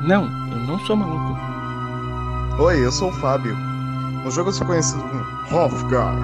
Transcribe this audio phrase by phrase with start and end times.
[0.00, 1.38] Não, eu não sou maluco.
[2.58, 3.54] Oi, eu sou o Fábio.
[4.24, 5.22] No jogo eu sou conhecido como
[5.54, 6.14] Hofgar.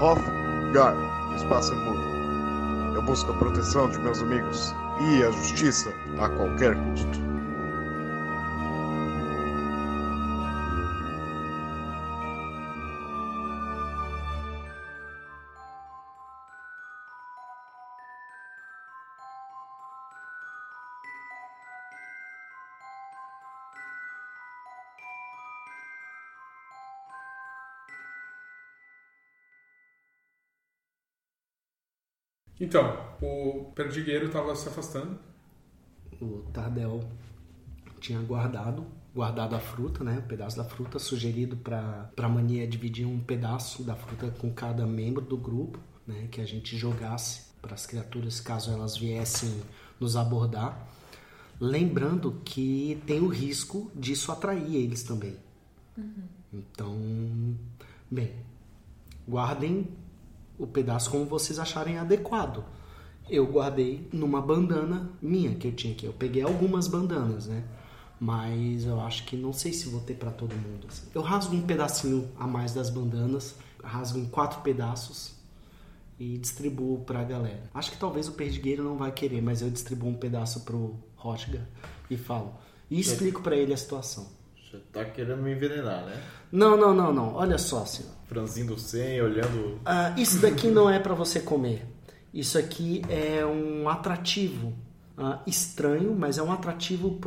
[0.00, 0.94] Hofgar,
[1.36, 2.00] espaço mudo.
[2.94, 7.27] Eu busco a proteção de meus amigos e a justiça a qualquer custo.
[32.60, 35.18] Então, o perdigueiro estava se afastando.
[36.20, 37.00] O Tardel
[38.00, 38.84] tinha guardado,
[39.14, 40.20] guardado a fruta, né?
[40.24, 44.86] Um pedaço da fruta sugerido para a mania dividir um pedaço da fruta com cada
[44.86, 46.26] membro do grupo, né?
[46.30, 49.62] Que a gente jogasse para as criaturas caso elas viessem
[50.00, 50.88] nos abordar.
[51.60, 55.36] Lembrando que tem o risco disso atrair eles também.
[56.52, 56.96] Então,
[58.10, 58.32] bem,
[59.28, 59.88] guardem
[60.58, 62.64] o pedaço como vocês acharem adequado.
[63.28, 66.06] Eu guardei numa bandana minha que eu tinha aqui.
[66.06, 67.62] Eu peguei algumas bandanas, né?
[68.18, 70.86] Mas eu acho que não sei se vou ter para todo mundo.
[70.88, 71.06] assim.
[71.14, 73.54] Eu rasgo um pedacinho a mais das bandanas,
[73.84, 75.34] rasgo em quatro pedaços
[76.18, 77.70] e distribuo pra galera.
[77.72, 81.68] Acho que talvez o perdigueiro não vai querer, mas eu distribuo um pedaço pro Rotgar
[82.10, 82.54] e falo.
[82.90, 84.37] E explico pra ele a situação.
[84.70, 86.22] Você tá querendo me envenenar, né?
[86.52, 87.34] Não, não, não, não.
[87.34, 88.12] Olha só, senhor.
[88.26, 89.80] Franzindo o senho, olhando.
[89.84, 91.86] Ah, isso daqui não é para você comer.
[92.34, 94.74] Isso aqui é um atrativo
[95.16, 97.18] ah, estranho, mas é um atrativo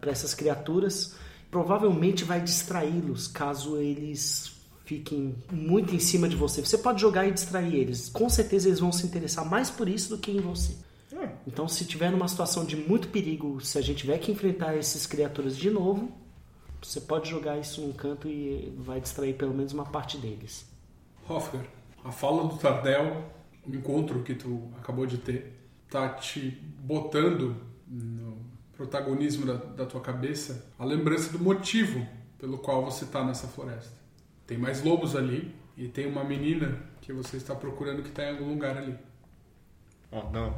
[0.00, 1.16] para essas criaturas.
[1.50, 4.54] Provavelmente vai distraí-los caso eles
[4.84, 6.60] fiquem muito em cima de você.
[6.64, 8.08] Você pode jogar e distrair eles.
[8.08, 10.76] Com certeza eles vão se interessar mais por isso do que em você.
[11.46, 15.06] Então, se tiver numa situação de muito perigo, se a gente tiver que enfrentar essas
[15.06, 16.12] criaturas de novo,
[16.86, 20.70] você pode jogar isso num canto e vai distrair pelo menos uma parte deles.
[21.28, 21.64] Hofgar,
[22.04, 23.24] a fala do Tardel,
[23.66, 25.52] o encontro que tu acabou de ter,
[25.90, 27.56] tá te botando
[27.88, 28.38] no
[28.76, 32.06] protagonismo da, da tua cabeça a lembrança do motivo
[32.38, 33.92] pelo qual você tá nessa floresta.
[34.46, 38.30] Tem mais lobos ali e tem uma menina que você está procurando que está em
[38.30, 38.96] algum lugar ali.
[40.12, 40.54] Oh, não.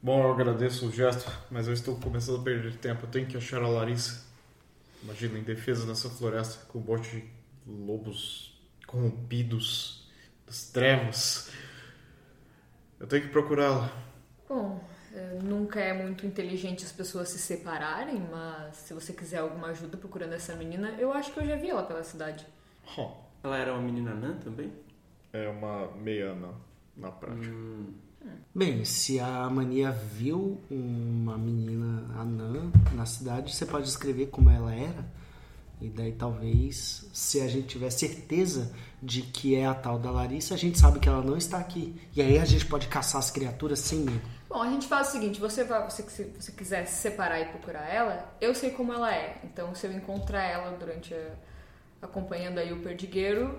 [0.00, 3.06] Bom, eu agradeço o gesto, mas eu estou começando a perder tempo.
[3.06, 4.25] Eu tenho que achar a Larissa.
[5.06, 7.24] Imagina, em defesa dessa floresta, com um monte de
[7.66, 10.08] lobos corrompidos
[10.46, 11.50] das trevas.
[12.98, 13.90] Eu tenho que procurá-la.
[14.48, 14.82] Bom,
[15.14, 19.96] eh, nunca é muito inteligente as pessoas se separarem, mas se você quiser alguma ajuda
[19.96, 22.46] procurando essa menina, eu acho que eu já vi ela pela cidade.
[22.96, 23.10] Oh,
[23.44, 24.72] Ela era uma menina anã também?
[25.32, 26.54] é uma meiana
[26.96, 27.54] na prática.
[27.54, 27.94] Hum,
[28.54, 34.74] Bem, se a mania viu uma menina anã na cidade, você pode descrever como ela
[34.74, 35.04] era.
[35.80, 38.72] E daí talvez, se a gente tiver certeza
[39.02, 41.94] de que é a tal da Larissa, a gente sabe que ela não está aqui.
[42.14, 44.26] E aí a gente pode caçar as criaturas sem medo.
[44.48, 47.44] Bom, a gente faz o seguinte, você vai, você, se você quiser se separar e
[47.46, 49.38] procurar ela, eu sei como ela é.
[49.44, 51.32] Então, se eu encontrar ela durante a,
[52.00, 53.58] acompanhando aí o perdigueiro,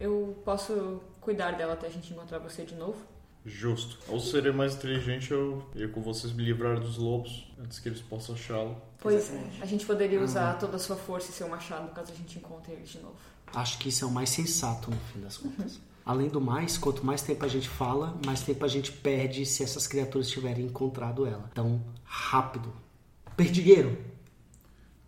[0.00, 3.11] eu posso cuidar dela até a gente encontrar você de novo.
[3.44, 3.98] Justo.
[4.08, 8.00] Ou seria mais inteligente eu ir com vocês me livrar dos lobos antes que eles
[8.00, 8.80] possam achá-lo.
[8.98, 12.14] Pois é, a gente poderia usar toda a sua força e seu machado caso a
[12.14, 13.16] gente encontre eles de novo.
[13.52, 15.80] Acho que isso é o mais sensato no fim das contas.
[16.04, 19.62] Além do mais, quanto mais tempo a gente fala, mais tempo a gente perde se
[19.62, 21.48] essas criaturas tiverem encontrado ela.
[21.52, 22.72] Então, rápido.
[23.36, 23.96] Perdigueiro,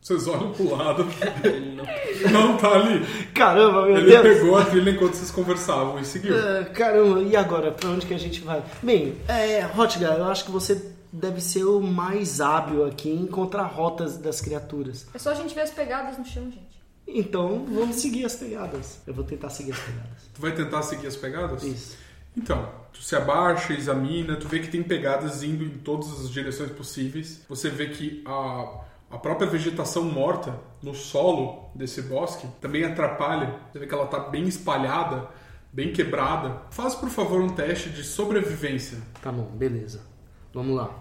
[0.04, 1.06] Vocês olham pro lado.
[1.42, 1.84] Ele não...
[2.30, 3.06] Não tá ali.
[3.32, 4.22] Caramba, meu Ele Deus!
[4.22, 6.34] pegou a trilha enquanto vocês conversavam e seguiu.
[6.36, 7.72] Ah, caramba, e agora?
[7.72, 8.62] Pra onde que a gente vai?
[8.82, 13.62] Bem, é, Hotgar, eu acho que você deve ser o mais hábil aqui em encontrar
[13.62, 15.06] rotas das criaturas.
[15.14, 16.84] É só a gente ver as pegadas no chão, gente.
[17.08, 18.98] Então, vamos seguir as pegadas.
[19.06, 20.22] Eu vou tentar seguir as pegadas.
[20.34, 21.62] Tu vai tentar seguir as pegadas?
[21.62, 21.96] Isso.
[22.36, 26.70] Então, tu se abaixa, examina, tu vê que tem pegadas indo em todas as direções
[26.72, 27.40] possíveis.
[27.48, 28.80] Você vê que a,
[29.10, 33.60] a própria vegetação morta no solo desse bosque também atrapalha.
[33.72, 35.28] Você vê que ela tá bem espalhada,
[35.72, 36.62] bem quebrada.
[36.70, 38.98] Faz, por favor, um teste de sobrevivência.
[39.22, 40.02] Tá bom, beleza.
[40.52, 40.96] Vamos lá.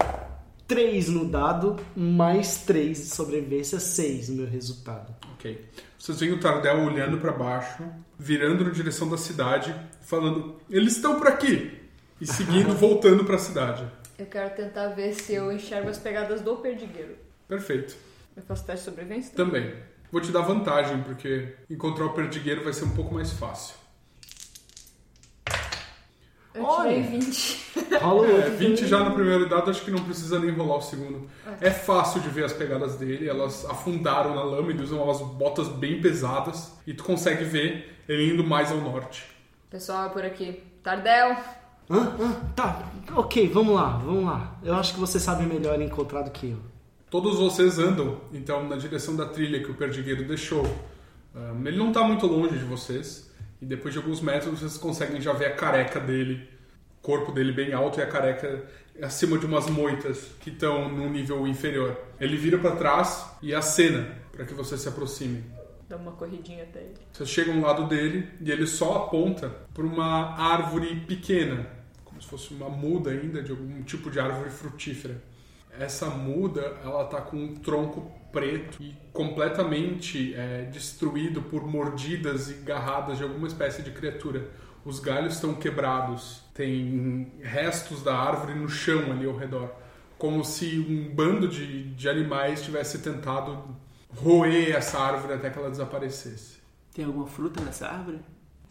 [0.66, 5.14] 3 no dado, mais 3 de sobrevivência, 6 o meu resultado.
[5.34, 5.68] Ok.
[5.98, 7.84] Vocês veem o Tardel olhando pra baixo,
[8.18, 11.80] virando na direção da cidade, falando: Eles estão por aqui!
[12.20, 13.84] E seguindo, voltando pra cidade.
[14.18, 17.23] Eu quero tentar ver se eu enxergo as pegadas do perdigueiro.
[17.54, 17.96] Perfeito.
[18.36, 19.36] Eu faço teste de sobrevivência?
[19.36, 19.72] Também.
[20.10, 23.76] Vou te dar vantagem, porque encontrar o perdigueiro vai ser um pouco mais fácil.
[26.52, 27.02] Eu Olha!
[27.02, 27.64] tirei 20.
[28.00, 28.56] Rola o É, outro.
[28.56, 31.28] 20 já no primeiro dado, acho que não precisa nem rolar o segundo.
[31.60, 35.66] É fácil de ver as pegadas dele, elas afundaram na lama, ele usa umas botas
[35.68, 39.24] bem pesadas, e tu consegue ver ele indo mais ao norte.
[39.70, 40.62] Pessoal, é por aqui.
[40.82, 41.36] Tardel!
[41.90, 42.16] Hã?
[42.20, 42.32] Hã?
[42.54, 44.56] Tá, ok, vamos lá, vamos lá.
[44.62, 46.73] Eu acho que você sabe melhor encontrar do que eu.
[47.14, 50.66] Todos vocês andam, então, na direção da trilha que o perdigueiro deixou.
[51.32, 53.30] Ahn, ele não está muito longe de vocês,
[53.62, 56.50] e depois de alguns metros vocês conseguem já ver a careca dele,
[56.98, 58.64] o corpo dele bem alto e a careca
[59.00, 61.96] acima de umas moitas que estão num nível inferior.
[62.18, 65.44] Ele vira para trás e acena para que você se aproxime.
[65.88, 66.94] Dá uma corridinha até ele.
[67.12, 71.64] Vocês chegam ao lado dele e ele só aponta para uma árvore pequena,
[72.04, 75.32] como se fosse uma muda ainda de algum tipo de árvore frutífera.
[75.78, 82.54] Essa muda, ela tá com um tronco preto e completamente é, destruído por mordidas e
[82.54, 84.50] garradas de alguma espécie de criatura.
[84.84, 89.72] Os galhos estão quebrados, tem restos da árvore no chão ali ao redor,
[90.18, 93.74] como se um bando de, de animais tivesse tentado
[94.16, 96.58] roer essa árvore até que ela desaparecesse.
[96.92, 98.20] Tem alguma fruta nessa árvore?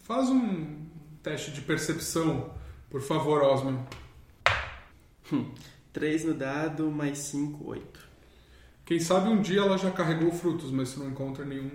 [0.04, 0.86] Faz um
[1.22, 2.52] teste de percepção,
[2.90, 3.86] por favor, Osman.
[5.94, 8.10] 3 no dado, mais 5, 8.
[8.86, 11.70] Quem sabe um dia ela já carregou frutos, mas você não encontra nenhum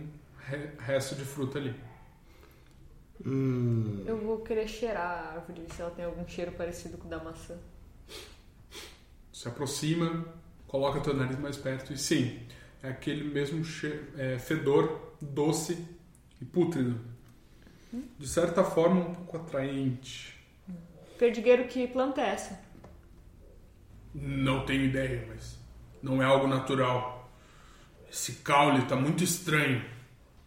[0.47, 1.75] re- resto de fruta ali.
[3.25, 4.05] Hum.
[4.07, 7.23] Eu vou querer cheirar a árvore, se ela tem algum cheiro parecido com o da
[7.23, 7.57] maçã.
[9.33, 10.25] Se aproxima,
[10.67, 12.41] coloca teu nariz mais perto e sim,
[12.83, 15.85] é aquele mesmo che- é, fedor doce
[16.41, 17.01] e pútrido.
[18.19, 20.37] De certa forma, um pouco atraente.
[21.19, 22.61] Perdigueiro, que planta é essa?
[24.15, 25.59] Não tenho ideia, mas
[26.03, 27.31] não é algo natural.
[28.11, 29.85] Esse caule tá muito estranho.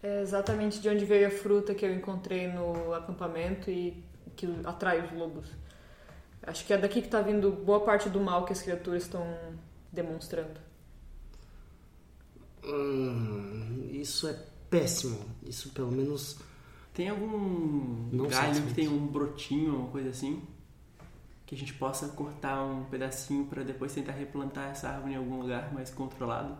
[0.01, 4.03] É exatamente de onde veio a fruta que eu encontrei no acampamento e
[4.35, 5.47] que atrai os lobos.
[6.41, 9.23] Acho que é daqui que tá vindo boa parte do mal que as criaturas estão
[9.91, 10.59] demonstrando.
[12.63, 14.35] Hum, isso é
[14.69, 15.19] péssimo.
[15.43, 16.39] Isso pelo menos.
[16.93, 20.41] Tem algum Não galho que tem um brotinho, uma coisa assim?
[21.51, 25.41] Que a gente possa cortar um pedacinho pra depois tentar replantar essa árvore em algum
[25.41, 26.57] lugar mais controlado?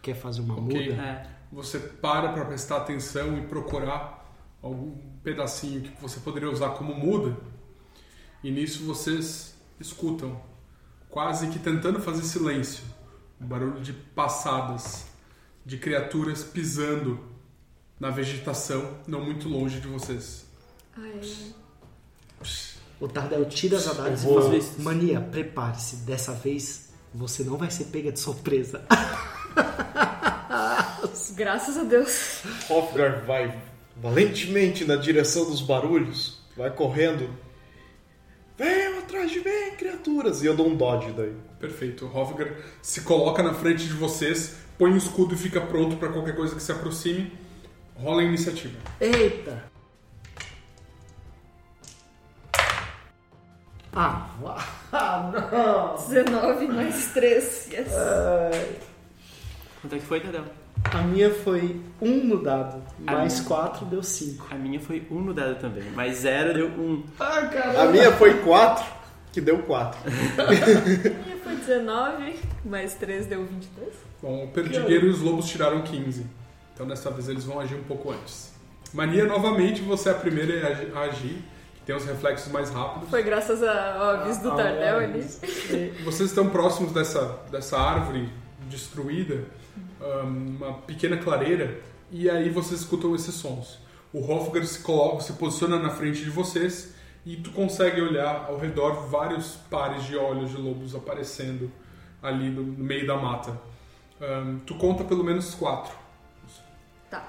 [0.00, 0.62] Quer fazer uma Ok.
[0.90, 1.02] muda?
[1.02, 1.26] É.
[1.50, 7.36] Você para para prestar atenção e procurar algum pedacinho que você poderia usar como muda.
[8.44, 10.40] E nisso vocês escutam,
[11.10, 12.84] quase que tentando fazer silêncio,
[13.40, 15.04] o barulho de passadas
[15.64, 17.18] de criaturas pisando
[17.98, 20.46] na vegetação não muito longe de vocês.
[22.98, 25.96] O Tardel tira as adagas e fala: Mania, prepare-se.
[25.96, 28.82] Dessa vez você não vai ser pega de surpresa.
[31.34, 32.42] Graças a Deus.
[32.68, 33.54] Hofgar vai
[33.96, 37.28] valentemente na direção dos barulhos, vai correndo.
[38.56, 40.42] Venham atrás de mim, criaturas!
[40.42, 41.34] E eu dou um dodge daí.
[41.60, 42.06] Perfeito.
[42.06, 46.08] O Hofgar se coloca na frente de vocês, põe o escudo e fica pronto para
[46.08, 47.32] qualquer coisa que se aproxime.
[47.96, 48.78] Rola a iniciativa.
[49.00, 49.75] Eita!
[53.98, 54.28] Ah,
[54.92, 55.96] ah, não!
[56.06, 57.68] 19 mais 3.
[57.72, 57.88] Yes.
[59.80, 60.44] Quanto é que foi, Tadeu?
[60.92, 63.46] A minha foi um no dado, A mais minha?
[63.48, 64.46] quatro deu cinco.
[64.50, 67.04] A minha foi 1 no dado também, mais 0 deu 1.
[67.18, 67.82] Ah, caramba!
[67.82, 68.84] A minha foi 4,
[69.32, 69.98] que deu 4.
[70.06, 70.50] A
[71.24, 73.88] minha foi 19 mais 3 deu 22.
[74.22, 76.26] Bom, o perdigueiro e os lobos tiraram 15.
[76.74, 78.52] Então dessa vez eles vão agir um pouco antes.
[78.92, 81.42] Mania, novamente, você é a primeira a agi- a agir,
[81.86, 83.08] tem os reflexos mais rápidos.
[83.08, 85.22] Foi graças a- ao aviso do Ah, Tardel ali.
[86.04, 88.28] Vocês estão próximos dessa, dessa árvore
[88.68, 89.44] destruída,
[90.00, 93.78] um, uma pequena clareira, e aí vocês escutam esses sons.
[94.12, 96.92] O Hofgar se, coloca, se posiciona na frente de vocês
[97.24, 101.70] e tu consegue olhar ao redor vários pares de olhos de lobos aparecendo
[102.22, 103.56] ali no, no meio da mata.
[104.20, 105.94] Um, tu conta pelo menos quatro.
[107.10, 107.28] Tá.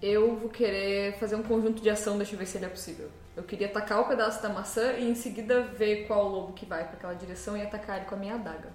[0.00, 3.08] Eu vou querer fazer um conjunto de ação, deixa eu ver se ele é possível.
[3.36, 6.84] Eu queria atacar o pedaço da maçã e em seguida ver qual lobo que vai
[6.84, 8.68] para aquela direção e atacar ele com a minha adaga.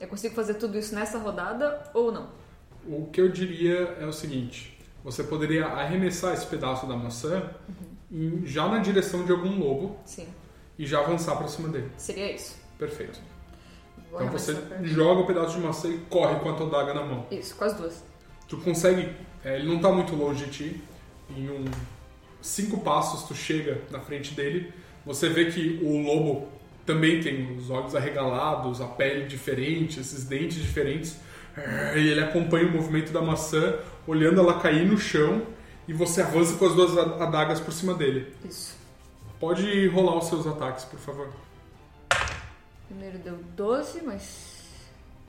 [0.00, 2.28] Eu consigo fazer tudo isso nessa rodada ou não?
[2.86, 7.50] O que eu diria é o seguinte: você poderia arremessar esse pedaço da maçã
[8.10, 10.28] em- já na direção de algum lobo Sim,
[10.78, 11.90] e já avançar para cima dele.
[11.96, 12.56] seria isso.
[12.78, 13.20] Perfeito.
[14.10, 16.94] Vou Então você pra- joga o pedaço de maçã e corre com a tua daga
[16.94, 17.26] na mão.
[17.30, 18.04] Isso, com as duas.
[18.48, 20.84] Tu consegue, é, ele não tá muito longe de ti,
[21.30, 21.64] em um
[22.42, 24.72] cinco passos tu chega na frente dele,
[25.06, 26.48] você vê que o lobo
[26.84, 31.18] também tem os olhos arregalados, a pele diferente, esses dentes diferentes,
[31.94, 35.42] e ele acompanha o movimento da maçã, olhando ela cair no chão,
[35.86, 38.32] e você avança com as duas adagas por cima dele.
[38.44, 38.76] Isso.
[39.38, 41.28] Pode rolar os seus ataques, por favor.
[42.86, 44.64] Primeiro deu 12, mais.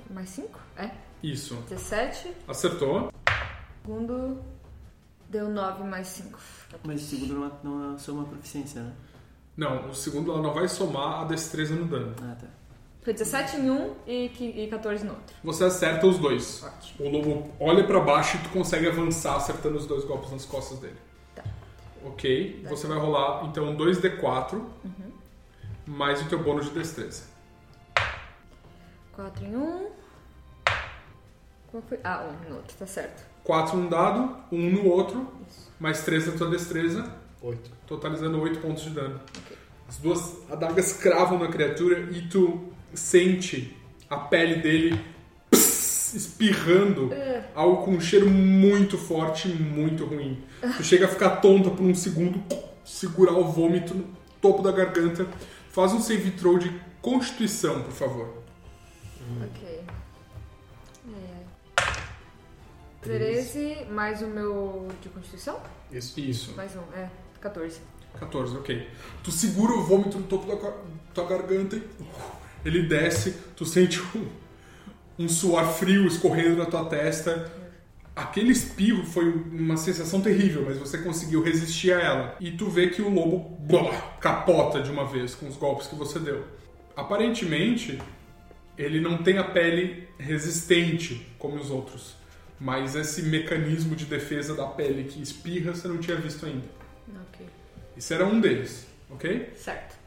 [0.10, 0.60] mais 5?
[0.78, 0.92] É.
[1.24, 1.56] Isso.
[1.70, 2.32] 17.
[2.48, 3.12] Acertou.
[3.82, 4.42] Segundo
[5.34, 6.40] deu 9 mais 5.
[6.86, 8.94] Mas o segundo não, não soma proficiência, né?
[9.58, 12.16] Não, o segundo ela não vai somar a destreza no dano.
[12.22, 12.48] Ah, tá.
[13.02, 15.36] Foi 17 em um e, qui- e 14 no outro.
[15.44, 16.64] Você acerta os dois.
[16.64, 17.06] Ótimo.
[17.06, 20.80] O lobo olha pra baixo e tu consegue avançar acertando os dois golpes nas costas
[20.80, 20.96] dele.
[21.36, 21.44] Tá.
[22.06, 22.64] Ok.
[22.70, 24.62] Você vai rolar então 2d4
[25.86, 27.24] mais o teu bônus de destreza.
[29.14, 29.90] 4 em um.
[31.68, 32.00] Qual foi?
[32.04, 33.24] Ah, um no outro, tá certo.
[33.44, 35.28] 4 num dado, 1 um no outro,
[35.80, 37.70] mais 3 da tua destreza, Oito.
[37.86, 39.20] totalizando 8 pontos de dano.
[39.46, 39.58] Ok.
[39.88, 43.76] As duas adagas cravam na criatura e tu sente
[44.10, 45.00] a pele dele
[45.50, 47.12] pss, espirrando
[47.54, 50.42] algo com um cheiro muito forte e muito ruim.
[50.78, 52.42] Tu chega a ficar tonta por um segundo,
[52.84, 54.06] segurar o vômito no
[54.42, 55.28] topo da garganta.
[55.70, 56.72] Faz um save throw de
[57.02, 58.44] constituição, por favor.
[59.44, 59.73] Ok.
[63.04, 65.60] 13 mais o meu de constituição?
[65.92, 66.20] Isso.
[66.20, 66.54] Isso.
[66.56, 67.10] Mais um, é.
[67.42, 67.80] 14.
[68.20, 68.88] 14, ok.
[69.24, 70.56] Tu segura o vômito no topo da
[71.14, 71.84] tua- garganta e
[72.66, 74.28] ele desce, tu sente um,
[75.20, 77.52] um suor frio escorrendo na tua testa.
[78.16, 82.36] Aquele espirro foi uma sensação terrível, mas você conseguiu resistir a ela.
[82.40, 83.92] E tu vê que o lobo blá,
[84.22, 86.46] capota de uma vez com os golpes que você deu.
[86.96, 88.00] Aparentemente,
[88.78, 92.16] ele não tem a pele resistente como os outros.
[92.64, 96.64] Mas esse mecanismo de defesa da pele que espirra você não tinha visto ainda.
[97.28, 97.46] Ok.
[97.98, 99.52] Esse era um deles, ok?
[99.58, 99.98] Certo.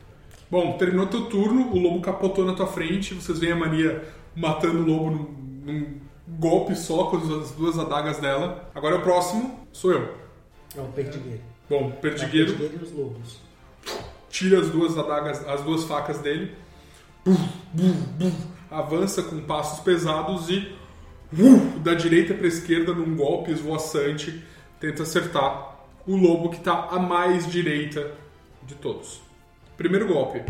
[0.50, 4.02] Bom, terminou teu turno, o lobo capotou na tua frente, vocês veem a Maria
[4.34, 8.70] matando o lobo num, num golpe só com as duas adagas dela.
[8.74, 10.14] Agora o próximo sou eu.
[10.74, 11.40] É o perdigueiro.
[11.68, 13.40] Bom, É o Perdigueiro perdigueiro e os lobos.
[14.30, 16.54] tira as duas adagas, as duas facas dele,
[17.22, 17.38] buf,
[17.74, 18.36] buf, buf,
[18.70, 20.74] avança com passos pesados e
[21.32, 24.44] uh, da direita para esquerda num golpe esvoaçante
[24.80, 28.12] tenta acertar o lobo que está à mais direita
[28.62, 29.20] de todos.
[29.76, 30.42] Primeiro golpe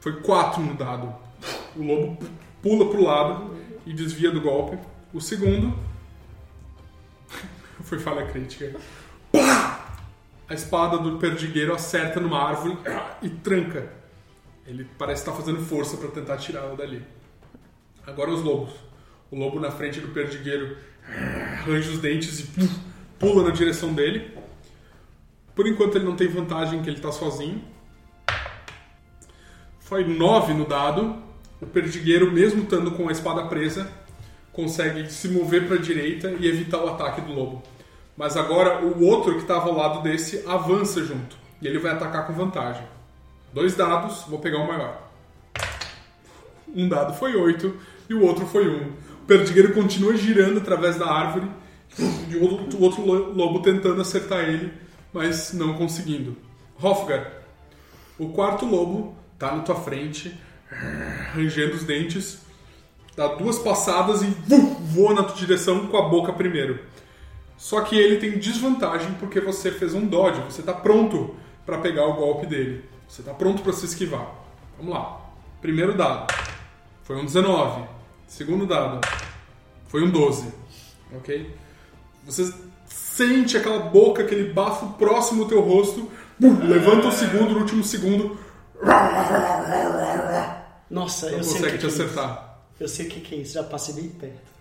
[0.00, 1.14] foi 4 no dado.
[1.74, 2.18] O lobo
[2.62, 4.78] pula pro lado e desvia do golpe.
[5.12, 5.76] O segundo
[7.82, 8.76] foi falha crítica.
[10.48, 12.78] A espada do perdigueiro acerta numa árvore
[13.22, 13.92] e tranca.
[14.64, 17.02] Ele parece estar fazendo força para tentar tirá-la dali.
[18.06, 18.85] Agora os lobos.
[19.30, 20.76] O lobo na frente do perdigueiro
[21.08, 22.70] arranja os dentes e
[23.18, 24.30] pula na direção dele.
[25.54, 27.62] Por enquanto ele não tem vantagem que ele está sozinho.
[29.80, 31.16] Foi 9 no dado.
[31.60, 33.90] O perdigueiro, mesmo estando com a espada presa,
[34.52, 37.62] consegue se mover para a direita e evitar o ataque do lobo.
[38.16, 41.36] Mas agora o outro que estava ao lado desse avança junto.
[41.60, 42.84] E ele vai atacar com vantagem.
[43.52, 45.10] Dois dados, vou pegar o maior.
[46.74, 47.74] Um dado foi 8
[48.10, 48.92] e o outro foi 1.
[49.26, 51.50] Perdigueiro continua girando através da árvore
[52.30, 52.44] e o
[52.82, 54.72] outro, lobo tentando acertar ele,
[55.12, 56.36] mas não conseguindo.
[56.80, 57.42] Hofgar,
[58.18, 60.38] o quarto lobo tá na tua frente,
[61.34, 62.38] rangendo os dentes,
[63.16, 64.26] dá duas passadas e
[64.80, 66.80] voa na tua direção com a boca primeiro.
[67.56, 72.06] Só que ele tem desvantagem porque você fez um dodge, você está pronto para pegar
[72.06, 72.84] o golpe dele.
[73.08, 74.34] Você está pronto para se esquivar.
[74.76, 75.20] Vamos lá.
[75.60, 76.32] Primeiro dado
[77.02, 77.95] foi um 19.
[78.26, 79.00] Segundo dado
[79.88, 80.52] foi um 12.
[81.16, 81.54] Ok?
[82.24, 82.52] Você
[82.86, 86.10] sente aquela boca, aquele bafo próximo ao teu rosto.
[86.38, 88.38] Bum, levanta o segundo, no último segundo
[90.90, 92.02] Nossa, não eu sei o consegue que te é isso.
[92.02, 92.58] acertar.
[92.78, 94.52] Eu sei o que, que é isso, já passei bem perto.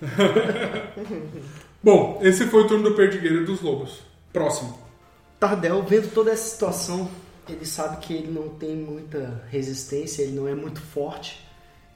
[1.82, 4.00] Bom, esse foi o turno do Perdigueiro e dos Lobos.
[4.32, 4.78] Próximo.
[5.38, 7.08] Tardel, vendo toda essa situação,
[7.48, 11.46] ele sabe que ele não tem muita resistência, ele não é muito forte,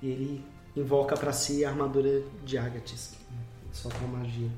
[0.02, 0.44] e ele
[0.76, 3.14] invoca pra si a armadura de Agatis,
[3.72, 4.50] só com magia,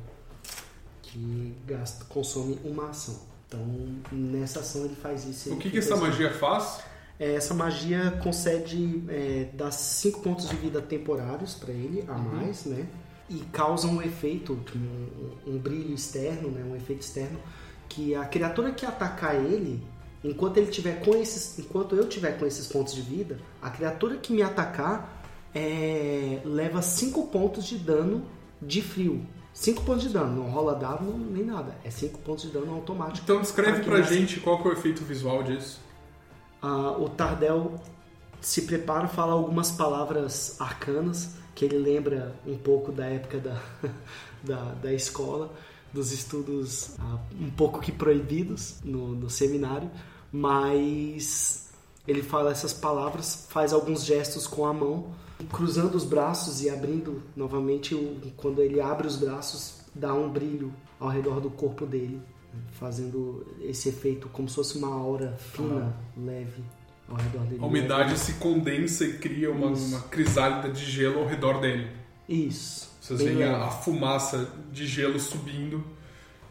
[1.03, 3.21] que gasta, consome uma ação.
[3.47, 3.65] Então,
[4.11, 5.53] nessa ação ele faz isso.
[5.53, 6.81] O que, que essa magia faz?
[7.19, 12.65] É, Essa magia concede, é, dá 5 pontos de vida temporários para ele, a mais,
[12.65, 12.87] né?
[13.31, 16.65] E causa um efeito, um, um brilho externo, né?
[16.65, 17.39] Um efeito externo,
[17.89, 19.81] que a criatura que atacar ele,
[20.25, 24.17] enquanto ele tiver com esses, enquanto eu tiver com esses pontos de vida, a criatura
[24.17, 25.14] que me atacar
[25.55, 28.25] é, leva 5 pontos de dano
[28.61, 29.25] de frio.
[29.53, 31.77] 5 pontos de dano, não rola dado não- nem nada.
[31.85, 33.21] É 5 pontos de dano automático.
[33.23, 35.81] Então descreve pra gente qual é o efeito visual disso.
[36.61, 37.75] Ah, o Tardel
[38.41, 43.63] se prepara, fala algumas palavras arcanas que ele lembra um pouco da época da,
[44.43, 45.53] da, da escola,
[45.93, 49.89] dos estudos ah, um pouco que proibidos no, no seminário,
[50.33, 51.64] mas
[52.07, 55.07] ele fala essas palavras, faz alguns gestos com a mão,
[55.53, 57.95] cruzando os braços e abrindo novamente.
[58.37, 62.21] Quando ele abre os braços, dá um brilho ao redor do corpo dele,
[62.73, 66.63] fazendo esse efeito como se fosse uma aura fina, leve
[67.09, 67.61] ao redor dele.
[67.63, 71.91] A umidade se condensa e cria uma, uma crisálida de gelo ao redor dele.
[72.29, 72.91] Isso.
[73.01, 75.85] Vocês bem veem a, a fumaça de gelo subindo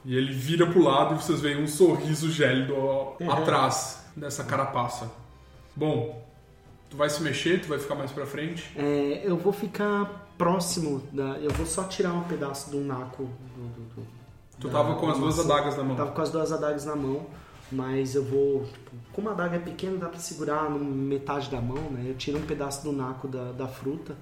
[0.06, 3.32] e ele vira pro lado e vocês veem um sorriso gélido Uhum.
[3.32, 5.10] atrás dessa carapaça.
[5.76, 6.24] Bom,
[6.90, 8.72] tu vai se mexer, tu vai ficar mais pra frente.
[8.78, 11.38] É, eu vou ficar próximo da.
[11.40, 13.62] Eu vou só tirar um pedaço do naco do.
[13.68, 14.08] do- do-
[14.60, 15.96] Tu da- tava com as duas adagas na mão.
[15.96, 17.26] Tava com as duas adagas na mão,
[17.72, 18.64] mas eu vou.
[18.66, 22.06] Tipo, como a adaga é pequena, dá pra segurar metade da mão, né?
[22.08, 24.16] Eu tiro um pedaço do naco da, da fruta.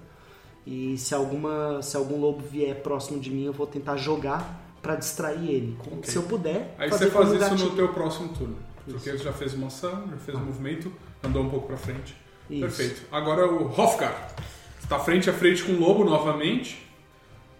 [0.65, 1.82] E se alguma.
[1.82, 5.78] Se algum lobo vier próximo de mim, eu vou tentar jogar pra distrair ele.
[5.84, 6.10] Como- Ok.
[6.10, 6.75] Se eu puder.
[6.78, 8.56] Aí você faz isso no teu próximo turno.
[8.86, 10.44] Porque já fez uma ação, já fez um Ah.
[10.46, 10.91] movimento,
[11.24, 12.15] andou um pouco pra frente.
[12.50, 12.62] Isso.
[12.62, 13.02] Perfeito.
[13.12, 14.36] Agora o Hofgar.
[14.80, 16.86] Está frente a frente com o lobo novamente.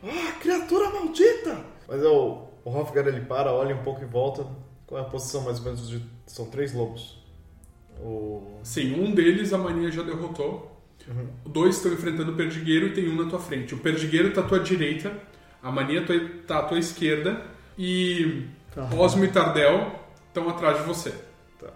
[0.04, 1.64] Ah, criatura maldita!
[1.88, 4.46] Mas eu, o Hofgar ele para, olha um pouco em volta.
[4.88, 6.04] Qual é a posição mais ou menos de.
[6.26, 7.18] São três lobos.
[8.02, 8.58] O.
[8.64, 10.70] Sim, um deles a mania já derrotou.
[11.08, 11.28] Uhum.
[11.46, 13.74] Dois estão enfrentando o perdigueiro e tem um na tua frente.
[13.74, 15.12] O perdigueiro tá à tua direita,
[15.62, 17.46] a mania tua- tá à tua esquerda
[17.78, 18.90] e Tá.
[18.96, 19.92] Osmo e Tardel
[20.32, 21.12] estão atrás de você.
[21.60, 21.70] Tá.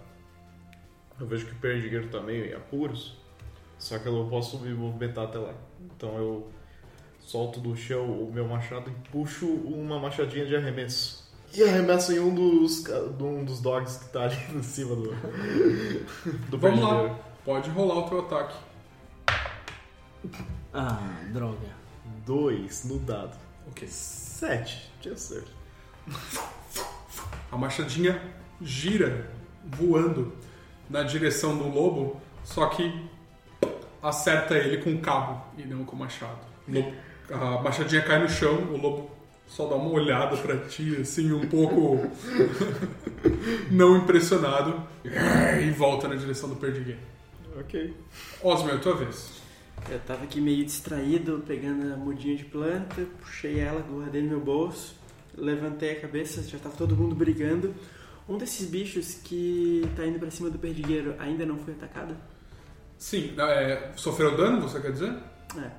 [1.19, 3.17] Eu vejo que o perdigueiro tá meio em apuros.
[3.77, 5.53] Só que eu não posso me movimentar até lá.
[5.81, 6.49] Então eu
[7.19, 11.25] solto do chão o meu machado e puxo uma machadinha de arremesso.
[11.53, 12.83] E arremesso em um dos,
[13.19, 15.11] um dos dogs que tá ali em cima do.
[16.49, 17.19] do Vamos lá.
[17.43, 18.55] Pode rolar o teu ataque.
[20.73, 20.99] Ah,
[21.31, 21.67] droga.
[22.25, 23.37] Dois no dado.
[23.67, 23.87] Ok.
[23.87, 24.91] Sete.
[24.99, 25.51] Tinha certo.
[27.51, 28.21] A machadinha
[28.61, 29.29] gira,
[29.65, 30.33] voando
[30.89, 32.91] na direção do lobo, só que
[34.01, 36.39] acerta ele com o cabo e não com o machado.
[36.67, 36.93] Lobo-
[37.31, 39.09] a machadinha cai no chão, o lobo
[39.47, 42.07] só dá uma olhada pra ti, assim, um pouco
[43.71, 46.99] não impressionado, e volta na direção do perdigueiro.
[47.59, 47.93] Ok.
[48.43, 49.31] Osmo, é a tua vez.
[49.89, 54.39] Eu tava aqui meio distraído, pegando a mudinha de planta, puxei ela, guardei no meu
[54.39, 54.95] bolso,
[55.37, 57.73] levantei a cabeça, já tava todo mundo brigando.
[58.27, 62.15] Um desses bichos que tá indo pra cima do perdigueiro ainda não foi atacado?
[62.97, 65.15] Sim, é, sofreu dano, você quer dizer?
[65.57, 65.71] É.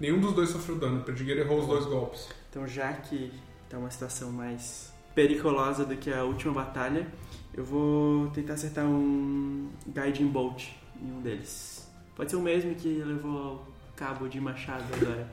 [0.00, 2.28] Nenhum dos dois sofreu dano, o perdigueiro errou os dois golpes.
[2.50, 3.32] Então já que
[3.68, 7.06] tá uma situação mais periculosa do que a última batalha,
[7.52, 10.66] eu vou tentar acertar um Guiding Bolt
[11.00, 11.88] em um deles.
[12.16, 15.28] Pode ser o mesmo que levou o cabo de machado agora.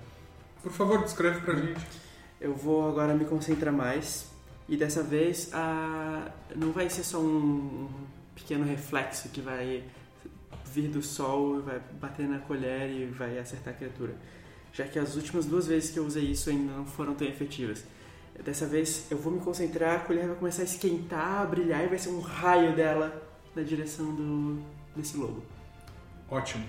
[0.62, 1.86] Por favor, descreve pra gente.
[2.39, 4.31] Eu vou agora me concentrar mais.
[4.71, 6.31] E dessa vez a...
[6.55, 7.89] não vai ser só um
[8.34, 9.84] pequeno reflexo que vai
[10.73, 14.15] vir do sol, e vai bater na colher e vai acertar a criatura.
[14.71, 17.84] Já que as últimas duas vezes que eu usei isso ainda não foram tão efetivas.
[18.45, 21.88] Dessa vez eu vou me concentrar, a colher vai começar a esquentar, a brilhar e
[21.88, 24.63] vai ser um raio dela na direção do
[24.95, 25.43] desse lobo.
[26.29, 26.63] Ótimo.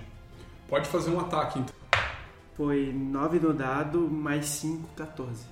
[0.69, 1.75] Pode fazer um ataque, então.
[2.57, 5.45] Foi 9 no dado, mais 5, 14.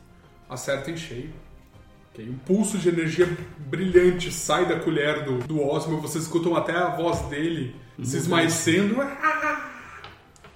[0.49, 1.33] Acerta em cheio.
[2.21, 3.27] Ok, Um pulso de energia
[3.59, 6.01] brilhante sai da colher do, do Osmo.
[6.01, 8.97] Vocês escutam até a voz dele se esmaecendo.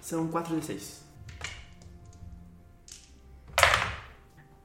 [0.00, 1.03] São 4d6.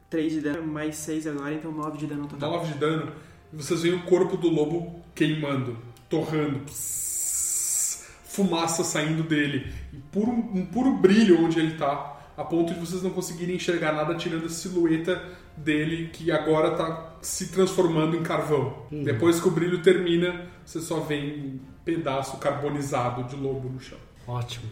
[0.09, 2.51] 3 de dano, mais 6 agora, então 9 de dano total.
[2.51, 3.11] 9 de dano.
[3.53, 5.77] E vocês veem o corpo do lobo queimando,
[6.09, 6.59] torrando.
[6.59, 12.79] Psss, fumaça saindo dele e puro, um puro brilho onde ele tá, a ponto de
[12.79, 15.21] vocês não conseguirem enxergar nada tirando a silhueta
[15.63, 18.85] dele que agora tá se transformando em carvão.
[18.91, 23.97] Depois que o brilho termina, você só vê um pedaço carbonizado de lobo no chão.
[24.27, 24.69] Ótimo.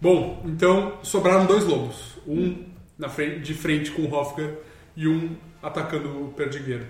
[0.00, 2.18] Bom, então sobraram dois lobos.
[2.26, 2.66] Um
[2.98, 4.50] na frente, de frente com o Hofgar
[4.96, 6.86] e um atacando o perdigueiro.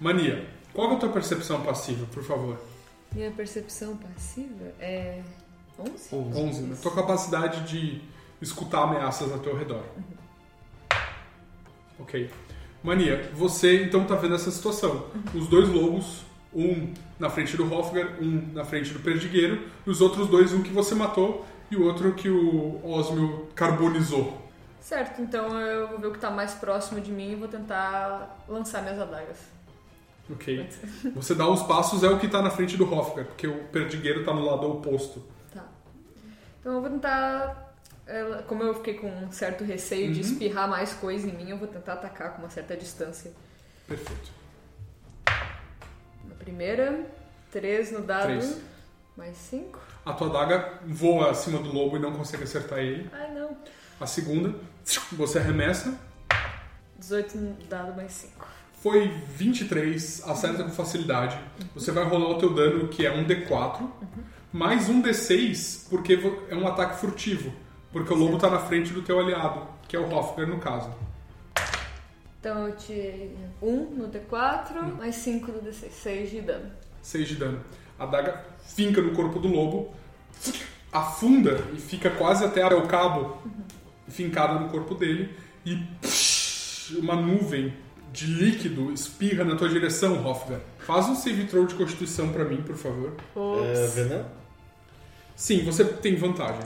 [0.00, 2.58] Mania, qual é a tua percepção passiva, por favor?
[3.12, 5.22] Minha percepção passiva é
[5.78, 6.14] 11?
[6.14, 6.40] 11.
[6.40, 6.76] 11, né?
[6.82, 8.02] Tua capacidade de
[8.40, 9.84] escutar ameaças ao teu redor.
[11.98, 12.30] Ok.
[12.82, 15.06] Mania, você então tá vendo essa situação.
[15.34, 16.22] Os dois lobos,
[16.54, 20.62] um na frente do Hofgar, um na frente do perdigueiro, e os outros dois, um
[20.62, 24.42] que você matou e o outro que o Osmio carbonizou.
[24.80, 28.44] Certo, então eu vou ver o que tá mais próximo de mim e vou tentar
[28.46, 29.38] lançar minhas adagas.
[30.30, 30.68] Ok.
[31.14, 34.24] Você dá uns passos, é o que tá na frente do Hofgar, porque o perdigueiro
[34.24, 35.22] tá no lado oposto.
[35.54, 35.64] Tá.
[36.60, 37.63] Então eu vou tentar.
[38.06, 40.26] Ela- Como eu fiquei com um certo receio de Uhum.
[40.32, 43.32] espirrar mais coisa em mim, eu vou tentar atacar com uma certa distância.
[43.86, 44.30] Perfeito.
[46.28, 47.06] Na primeira,
[47.50, 48.60] 3 no dado, Três.
[49.16, 49.78] mais 5.
[50.04, 53.08] A tua adaga voa acima do lobo e não consegue acertar ele.
[53.12, 53.56] Ai não.
[54.00, 54.54] A segunda,
[55.12, 55.98] você arremessa.
[56.98, 58.46] 18 no dado, mais 5.
[58.82, 61.38] Foi 23, acerta com facilidade.
[61.74, 63.90] Você vai rolar o teu dano, que é um D4,
[64.52, 66.18] mais um D6, porque
[66.50, 67.50] é um ataque furtivo.
[67.94, 70.90] Porque o lobo tá na frente do teu aliado, que é o Hofgar no caso.
[72.40, 75.90] Então eu tirei 1 no D4, mais 5 no D6.
[75.92, 76.72] 6 de dano.
[77.00, 77.60] 6 de dano.
[77.96, 79.94] A adaga finca no corpo do lobo,
[80.92, 83.38] afunda e fica quase até o cabo
[84.08, 85.32] fincada no corpo dele
[85.64, 87.72] e psh, uma nuvem
[88.12, 90.58] de líquido espirra na tua direção, Hofgar.
[90.78, 93.12] Faz um save throw de constituição pra mim, por favor.
[93.36, 94.26] É, veneno?
[95.36, 96.64] Sim, você tem vantagem.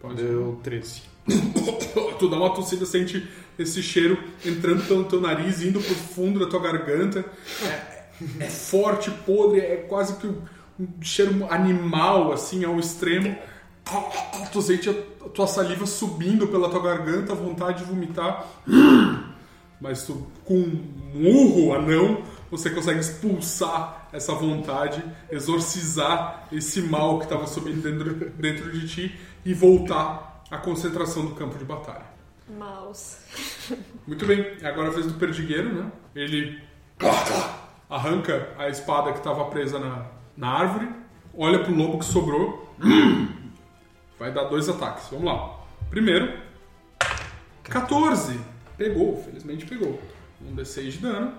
[0.00, 0.16] Pode.
[0.16, 1.02] Deu 13.
[2.18, 6.46] Tu dá uma tossida, sente esse cheiro entrando pelo teu nariz, indo pro fundo da
[6.46, 7.24] tua garganta.
[7.62, 8.04] É,
[8.40, 13.36] é forte, podre, é quase que um, cheiro animal, assim, ao extremo.
[14.52, 14.94] Tu sente a
[15.34, 18.46] tua saliva subindo pela tua garganta, vontade de vomitar.
[19.80, 27.24] Mas tu, com um murro anão, você consegue expulsar essa vontade, exorcizar esse mal que
[27.24, 32.12] estava subindo dentro, dentro de ti e voltar à concentração do campo de batalha.
[32.48, 33.16] Mouse.
[34.06, 35.90] Muito bem, agora a vez do perdigueiro, né?
[36.14, 36.62] Ele
[37.88, 40.88] arranca a espada que estava presa na, na árvore,
[41.34, 42.74] olha pro lobo que sobrou,
[44.18, 45.08] vai dar dois ataques.
[45.10, 45.58] Vamos lá.
[45.88, 46.38] Primeiro,
[47.64, 48.38] 14.
[48.76, 50.00] Pegou, felizmente pegou.
[50.40, 51.34] Um D6 de dano.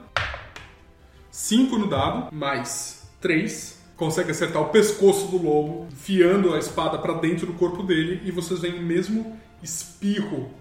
[1.33, 3.81] 5 no dado, mais 3.
[3.97, 8.29] Consegue acertar o pescoço do lobo, enfiando a espada para dentro do corpo dele, e
[8.29, 10.51] vocês veem o mesmo espirro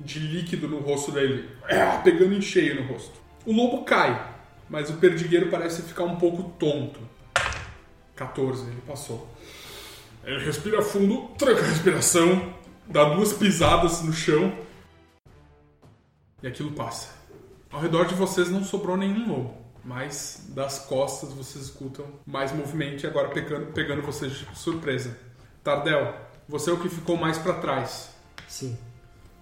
[0.00, 3.20] de líquido no rosto dele, É, pegando em cheio no rosto.
[3.44, 4.34] O lobo cai,
[4.70, 7.00] mas o perdigueiro parece ficar um pouco tonto.
[8.16, 9.28] 14, ele passou.
[10.24, 12.54] Ele respira fundo, tranca a respiração,
[12.86, 14.56] dá duas pisadas no chão
[16.42, 17.10] e aquilo passa.
[17.70, 23.04] Ao redor de vocês não sobrou nenhum lobo, mas das costas vocês escutam mais movimento
[23.04, 25.16] e agora pegando, pegando vocês de surpresa.
[25.62, 26.14] Tardel,
[26.48, 28.10] você é o que ficou mais para trás.
[28.48, 28.76] Sim.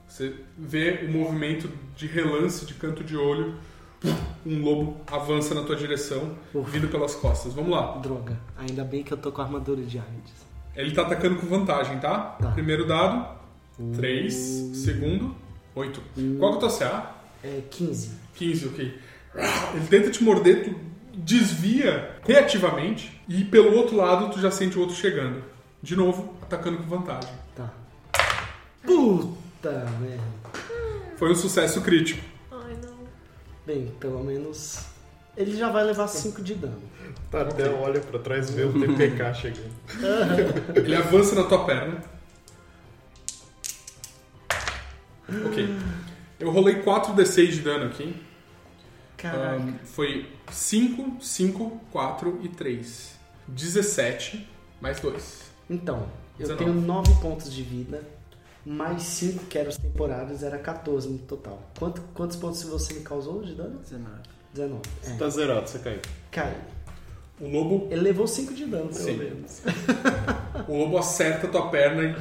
[0.07, 3.55] Você vê o movimento de relance de canto de olho.
[4.45, 6.71] Um lobo avança na tua direção, Ufa.
[6.71, 7.53] vindo pelas costas.
[7.53, 7.99] Vamos lá.
[7.99, 8.39] Droga.
[8.57, 10.33] Ainda bem que eu tô com a armadura de Hades.
[10.75, 12.37] Ele tá atacando com vantagem, tá?
[12.41, 12.51] Tá.
[12.53, 13.39] Primeiro dado,
[13.97, 14.35] 3.
[14.75, 15.35] Segundo,
[15.75, 16.01] 8.
[16.39, 17.15] Qual que é o teu CA?
[17.43, 18.11] É 15.
[18.35, 18.99] 15, ok.
[19.35, 20.75] Ele tenta te morder, tu
[21.15, 25.43] desvia reativamente e pelo outro lado tu já sente o outro chegando.
[25.83, 27.31] De novo, atacando com vantagem.
[27.55, 27.71] Tá.
[28.83, 30.23] Puta merda.
[31.17, 32.23] Foi um sucesso crítico.
[32.51, 33.07] Ai não.
[33.67, 34.91] Bem, pelo menos
[35.37, 36.83] ele já vai levar 5 de dano.
[37.31, 39.71] Tardel olha pra trás e vê o TPK chegando.
[40.75, 42.03] Ele avança na tua perna.
[45.47, 45.75] Ok.
[46.41, 48.15] Eu rolei 4d6 de dano aqui.
[49.21, 49.57] Caraca.
[49.57, 53.19] Ahn, foi 5, 5, 4 e 3.
[53.49, 54.49] 17
[54.81, 55.41] mais 2.
[55.69, 56.07] Então,
[56.39, 56.65] eu 19.
[56.65, 58.03] tenho 9 pontos de vida,
[58.65, 61.63] mais 5 que eram os temporários, era 14 no total.
[61.79, 63.79] Quanto- quantos pontos você me causou de dano?
[63.81, 64.11] 19.
[64.55, 64.83] 19.
[65.05, 65.11] É.
[65.17, 66.01] Tá zerado, você caiu.
[66.31, 66.57] Cai.
[67.41, 69.17] O lobo, Ele levou 5 de dano, pelo Sim.
[69.17, 69.63] menos.
[70.69, 72.17] o lobo acerta tua perna e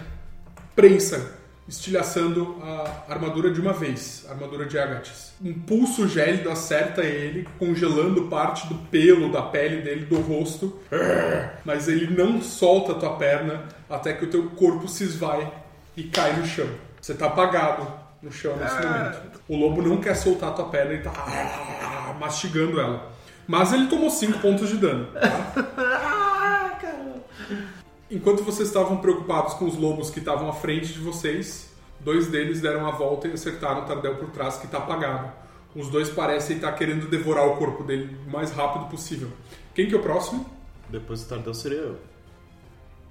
[0.76, 1.39] prensa
[1.70, 5.34] estilhaçando a armadura de uma vez, a armadura de Agatis.
[5.42, 10.80] Um pulso gélido acerta ele, congelando parte do pelo da pele dele, do rosto,
[11.64, 15.50] mas ele não solta a tua perna até que o teu corpo se esvai
[15.96, 16.68] e cai no chão.
[17.00, 17.88] Você tá apagado
[18.22, 19.40] no chão nesse momento.
[19.48, 23.12] O lobo não quer soltar a tua perna e tá mastigando ela.
[23.48, 25.08] Mas ele tomou 5 pontos de dano.
[25.08, 26.36] Tá?
[28.12, 31.70] Enquanto vocês estavam preocupados com os lobos que estavam à frente de vocês,
[32.00, 35.32] dois deles deram a volta e acertaram o Tardel por trás, que está apagado.
[35.76, 39.30] Os dois parecem estar querendo devorar o corpo dele o mais rápido possível.
[39.76, 40.44] Quem que é o próximo?
[40.90, 41.98] Depois do Tardel seria eu.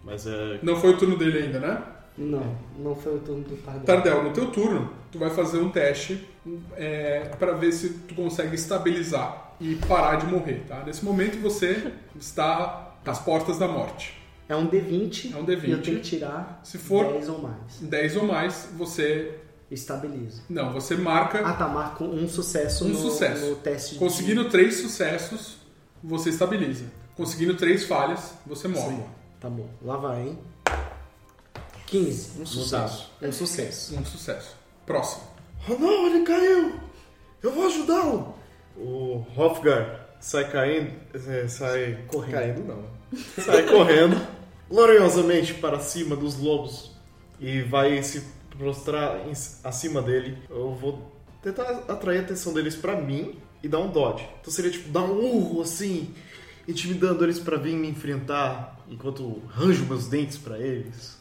[0.04, 0.58] Mas é.
[0.62, 1.82] Não foi o turno dele ainda, né?
[2.16, 3.84] Não, não foi o turno do Tardel.
[3.84, 6.28] Tardel, no teu turno, tu vai fazer um teste
[6.74, 10.82] é, para ver se tu consegue estabilizar e parar de morrer, tá?
[10.84, 14.18] Nesse momento você está às portas da morte.
[14.48, 15.34] É um D20.
[15.34, 15.64] É um D20.
[15.64, 17.80] E eu tenho que tirar Se for 10 ou mais.
[17.82, 19.38] 10 ou mais, você...
[19.70, 20.40] Estabilizo.
[20.48, 21.40] Não, você marca...
[21.46, 21.68] Ah, tá.
[21.68, 23.44] Marco um sucesso, Um no, sucesso.
[23.50, 25.58] no teste de- Conseguindo três sucessos,
[26.02, 26.86] você estabiliza.
[27.14, 28.96] Conseguindo três falhas, você morre.
[28.96, 29.04] Sim.
[29.38, 29.68] Tá bom.
[29.82, 30.38] Lá vai, hein?
[31.86, 32.40] 15.
[32.40, 33.10] Um sucesso.
[33.20, 33.94] Um sucesso.
[33.98, 34.56] Um sucesso.
[34.86, 35.24] Próximo.
[35.68, 36.80] Oh não, ele caiu!
[37.42, 38.34] Eu vou ajudá-lo!
[38.76, 40.92] O Hofgar sai caindo.
[41.14, 42.04] é, sai.
[42.06, 42.32] Correndo.
[42.32, 42.98] Caindo não.
[43.42, 44.20] Sai correndo
[44.68, 46.92] gloriosamente para cima dos lobos
[47.40, 48.22] e vai se
[48.56, 49.32] prostrar em-
[49.64, 50.36] acima dele.
[50.50, 51.10] Eu vou
[51.42, 54.26] tentar atrair a atenção deles pra mim e dar um dodge.
[54.40, 56.12] Então seria tipo dar um urro assim,
[56.66, 61.16] intimidando eles pra vir me enfrentar enquanto ranjo meus dentes pra eles.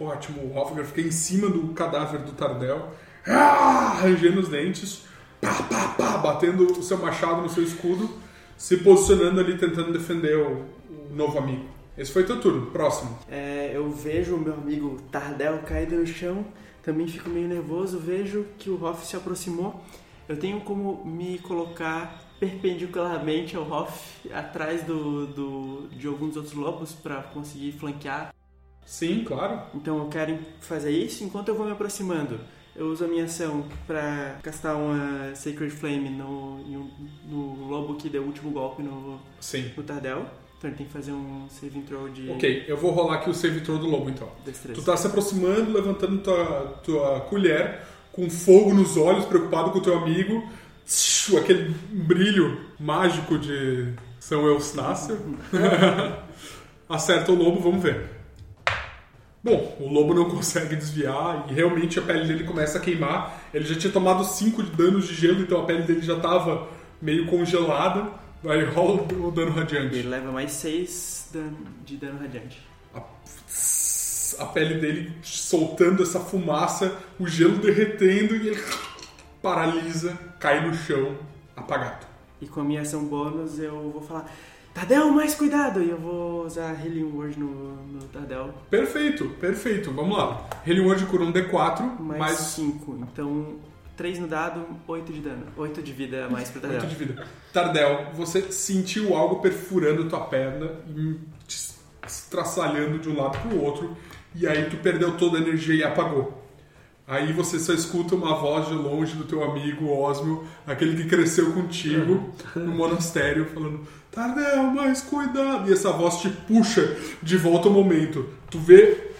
[0.00, 0.42] Ótimo.
[0.42, 2.90] O Hofgar fica em cima do cadáver do Tardel,
[3.26, 5.02] ah, rangendo os dentes,
[5.40, 8.08] pá, pá, pá, batendo o seu machado no seu escudo,
[8.56, 11.64] se posicionando ali, tentando defender o, o novo amigo.
[11.98, 12.70] Esse foi teu turno.
[12.70, 13.18] Próximo.
[13.28, 16.46] É, eu vejo o meu amigo Tardel caído no chão,
[16.82, 19.82] também fico meio nervoso, vejo que o Hoff se aproximou.
[20.28, 26.92] Eu tenho como me colocar perpendicularmente ao Hoff, atrás do, do, de alguns outros lobos,
[26.92, 28.32] para conseguir flanquear.
[28.86, 29.62] Sim, claro.
[29.74, 32.38] Então eu quero fazer isso enquanto eu vou me aproximando.
[32.76, 36.58] Eu uso a minha ação para castar uma Sacred Flame no,
[37.26, 39.72] no lobo que deu o último golpe no, Sim.
[39.76, 40.24] no Tardel.
[40.58, 43.34] Então ele tem que fazer um saving throw de Ok, eu vou rolar aqui o
[43.34, 44.28] save throw do lobo então.
[44.44, 44.80] destreza.
[44.80, 49.82] Tu tá se aproximando, levantando tua, tua colher, com fogo nos olhos, preocupado com o
[49.82, 50.42] teu amigo,
[50.84, 55.16] tsh, aquele brilho mágico de São Eustácio.
[56.88, 58.18] Acerta o lobo, vamos ver.
[59.44, 63.40] Bom, o lobo não consegue desviar e realmente a pele dele começa a queimar.
[63.54, 66.66] Ele já tinha tomado 5 danos de gelo, então a pele dele já estava
[67.00, 68.10] meio congelada.
[68.42, 69.96] Vai, rola o dano radiante.
[69.96, 71.32] Ele leva mais 6
[71.84, 72.62] de dano radiante.
[72.94, 73.02] a,
[74.42, 78.64] a pele dele soltando essa fumaça, o gelo derretendo e ele
[79.42, 81.16] paralisa, cai no chão,
[81.56, 82.06] apagado.
[82.40, 84.30] E com a minha ação bônus eu vou falar
[84.78, 85.82] Tardel, mais cuidado!
[85.82, 88.54] E eu vou usar Healing Word no, no Tardel.
[88.70, 89.90] Perfeito, perfeito.
[89.90, 90.48] Vamos lá.
[90.64, 92.98] Healing Word cura um D4, Mais mais 5.
[93.02, 93.56] Então,
[93.98, 95.46] 3 no dado, 8 de dano.
[95.56, 96.80] 8 de vida a mais pro Tardel.
[96.80, 97.26] 8 de vida.
[97.52, 101.16] Tardel, você sentiu algo perfurando tua perna e
[101.48, 103.96] te estraçalhando de um lado pro outro,
[104.34, 106.46] e aí tu perdeu toda a energia e apagou.
[107.08, 111.52] Aí você só escuta uma voz de longe do teu amigo Osmio, aquele que cresceu
[111.52, 113.80] contigo no monastério, falando:
[114.12, 115.68] Tardel, mais cuidado!
[115.68, 118.28] E essa voz te puxa de volta ao momento.
[118.48, 119.10] Tu vê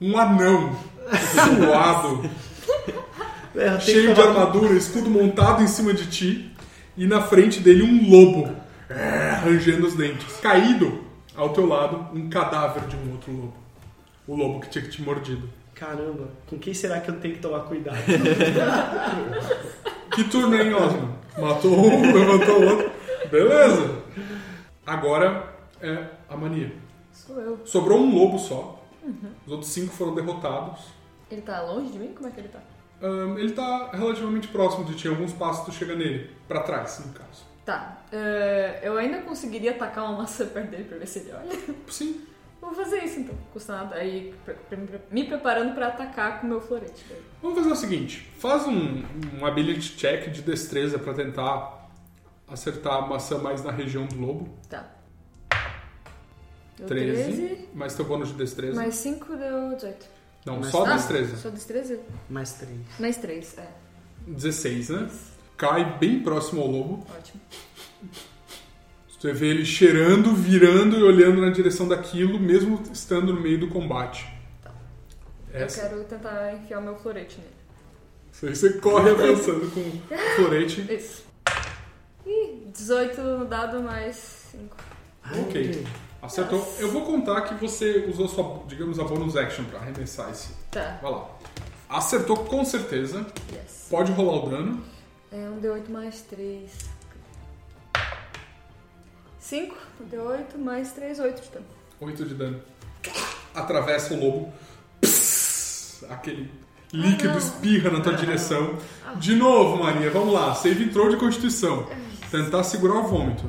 [0.00, 0.76] um anão
[1.34, 2.30] suado,
[3.58, 6.54] É, cheio que de armadura, escudo montado em cima de ti,
[6.96, 8.54] e na frente dele um lobo,
[8.88, 10.38] é, rangendo os dentes.
[10.40, 13.54] Caído ao teu lado, um cadáver de um outro lobo.
[14.26, 15.48] O lobo que tinha te mordido.
[15.74, 17.98] Caramba, com quem será que eu tenho que tomar cuidado?
[20.18, 21.16] Que turno, hein, Osmo?
[21.38, 22.90] Matou um, levantou o outro.
[23.30, 24.02] Beleza.
[24.84, 26.72] Agora é a mania.
[27.12, 27.60] Sou eu.
[27.64, 28.84] Sobrou um lobo só.
[29.46, 30.86] Os outros cinco foram derrotados.
[31.30, 32.12] Ele tá longe de mim?
[32.14, 32.58] Como é que ele tá?
[33.02, 35.08] Ahn, ele tá relativamente próximo de ti.
[35.08, 36.30] Alguns passos tu chega nele.
[36.48, 37.46] Pra trás, no caso.
[37.64, 37.98] Tá.
[38.10, 41.58] eh, eu ainda conseguiria atacar uma maçã perto dele pra ver se ele olha.
[41.88, 42.24] Sim.
[42.60, 43.34] Vou fazer isso então.
[43.52, 43.94] Custa nada.
[43.96, 44.34] Aí,
[45.10, 47.04] me preparando pra atacar com o meu florete.
[47.08, 47.22] daí.
[47.40, 49.02] Vamos fazer o seguinte: faz um,
[49.40, 51.88] um ability check de destreza pra tentar
[52.48, 54.48] acertar a maçã mais na região do lobo.
[54.68, 54.90] Tá.
[56.76, 57.22] Deu 13.
[57.32, 57.68] 13.
[57.74, 58.74] Mais teu bônus de destreza.
[58.74, 60.06] Mais 5 deu 18.
[60.48, 61.36] Não, Mais só Ah, destreza.
[61.36, 61.98] Só destreza?
[62.30, 62.78] Mais três.
[62.98, 63.68] Mais 3, é.
[64.26, 65.10] 16, né?
[65.56, 67.06] Cai bem próximo ao lobo.
[67.16, 67.40] Ótimo.
[69.08, 73.68] Você vê ele cheirando, virando e olhando na direção daquilo, mesmo estando no meio do
[73.68, 74.26] combate.
[75.52, 75.80] Essa.
[75.82, 77.52] Eu quero tentar enfiar o meu florete nele.
[78.30, 80.80] Você, você corre avançando com o florete.
[80.92, 81.24] Isso.
[82.24, 84.16] Ih, 18 no dado mais
[84.52, 84.76] 5.
[85.42, 85.84] Ok.
[86.20, 86.74] Acertou.
[86.78, 90.52] Eu vou contar que você usou sua, digamos, a bonus action pra arremessar esse.
[90.70, 90.98] Tá.
[91.00, 91.28] Vai lá.
[91.88, 93.24] Acertou com certeza.
[93.52, 93.86] Yes.
[93.88, 94.84] Pode rolar o dano.
[95.30, 96.70] É um D8 mais 3.
[99.38, 99.74] 5,
[100.10, 101.66] D8 mais 3, 8 de dano.
[102.00, 102.62] 8 de dano.
[103.54, 104.52] Atravessa o lobo.
[105.00, 106.50] Psss, aquele
[106.92, 108.76] líquido espirra na tua direção.
[109.16, 110.54] De novo, Maria, vamos lá.
[110.54, 111.88] Save entrou de constituição.
[112.30, 113.44] Tentar segurar o vômito.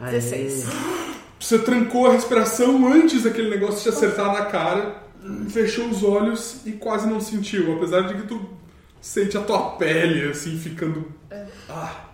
[0.00, 0.12] Aê.
[0.12, 0.66] 16.
[1.38, 5.02] Você trancou a respiração antes daquele negócio te acertar na cara,
[5.50, 8.48] fechou os olhos e quase não sentiu, apesar de que tu
[9.00, 11.12] sente a tua pele assim ficando
[11.68, 12.06] ah,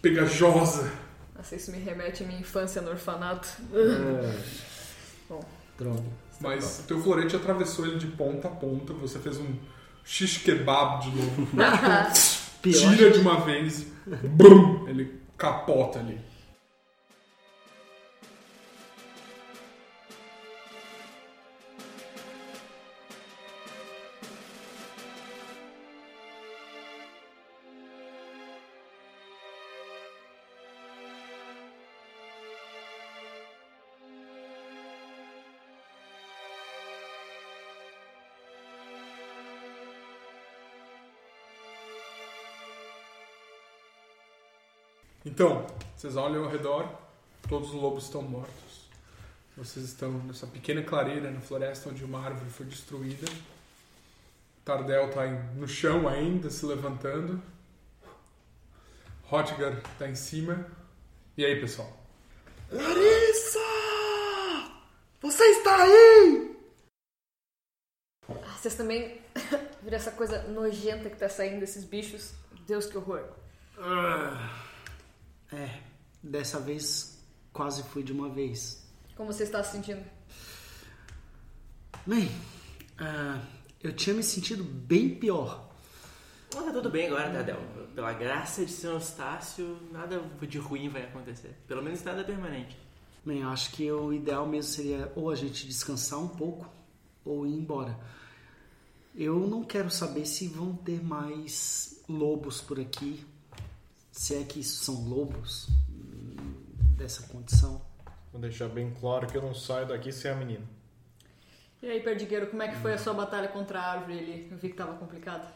[0.00, 0.90] pegajosa.
[1.36, 3.48] Nossa, isso me remete à minha infância no orfanato.
[3.72, 4.38] É.
[5.28, 5.44] Bom.
[5.76, 6.04] Droga.
[6.40, 9.54] Mas teu florete atravessou ele de ponta a ponta, você fez um
[10.04, 11.48] shish kebab de novo.
[12.62, 16.18] Tira de uma vez brum, ele capota ali.
[45.24, 46.86] Então, vocês olham ao redor,
[47.48, 48.84] todos os lobos estão mortos.
[49.56, 53.26] Vocês estão nessa pequena clareira na floresta onde uma árvore foi destruída.
[54.64, 57.40] Tardel está no chão ainda, se levantando.
[59.30, 60.66] Hotgar está em cima.
[61.36, 61.90] E aí, pessoal?
[62.70, 63.58] Larissa!
[65.22, 66.56] Você está aí?
[68.28, 69.20] Ah, vocês também
[69.82, 72.34] viram essa coisa nojenta que tá saindo desses bichos?
[72.66, 73.24] Deus, que horror.
[75.52, 75.80] É,
[76.22, 78.84] dessa vez quase fui de uma vez.
[79.16, 80.04] Como você está se sentindo?
[82.06, 82.30] Bem,
[82.98, 83.40] ah,
[83.82, 85.70] eu tinha me sentido bem pior.
[86.54, 87.60] Não, tá tudo bem agora, Tadel.
[87.94, 91.56] Pela graça de São Eustácio, nada de ruim vai acontecer.
[91.66, 92.76] Pelo menos nada permanente.
[93.24, 96.68] Bem, eu acho que o ideal mesmo seria ou a gente descansar um pouco
[97.24, 97.98] ou ir embora.
[99.14, 103.24] Eu não quero saber se vão ter mais lobos por aqui.
[104.14, 106.36] Se é que isso são lobos hum,
[106.96, 107.82] dessa condição.
[108.30, 110.64] Vou deixar bem claro que eu não saio daqui sem a menina.
[111.82, 114.48] E aí, Perdigueiro, como é que foi a sua batalha contra a árvore ali?
[114.52, 115.52] Eu vi que tava complicado.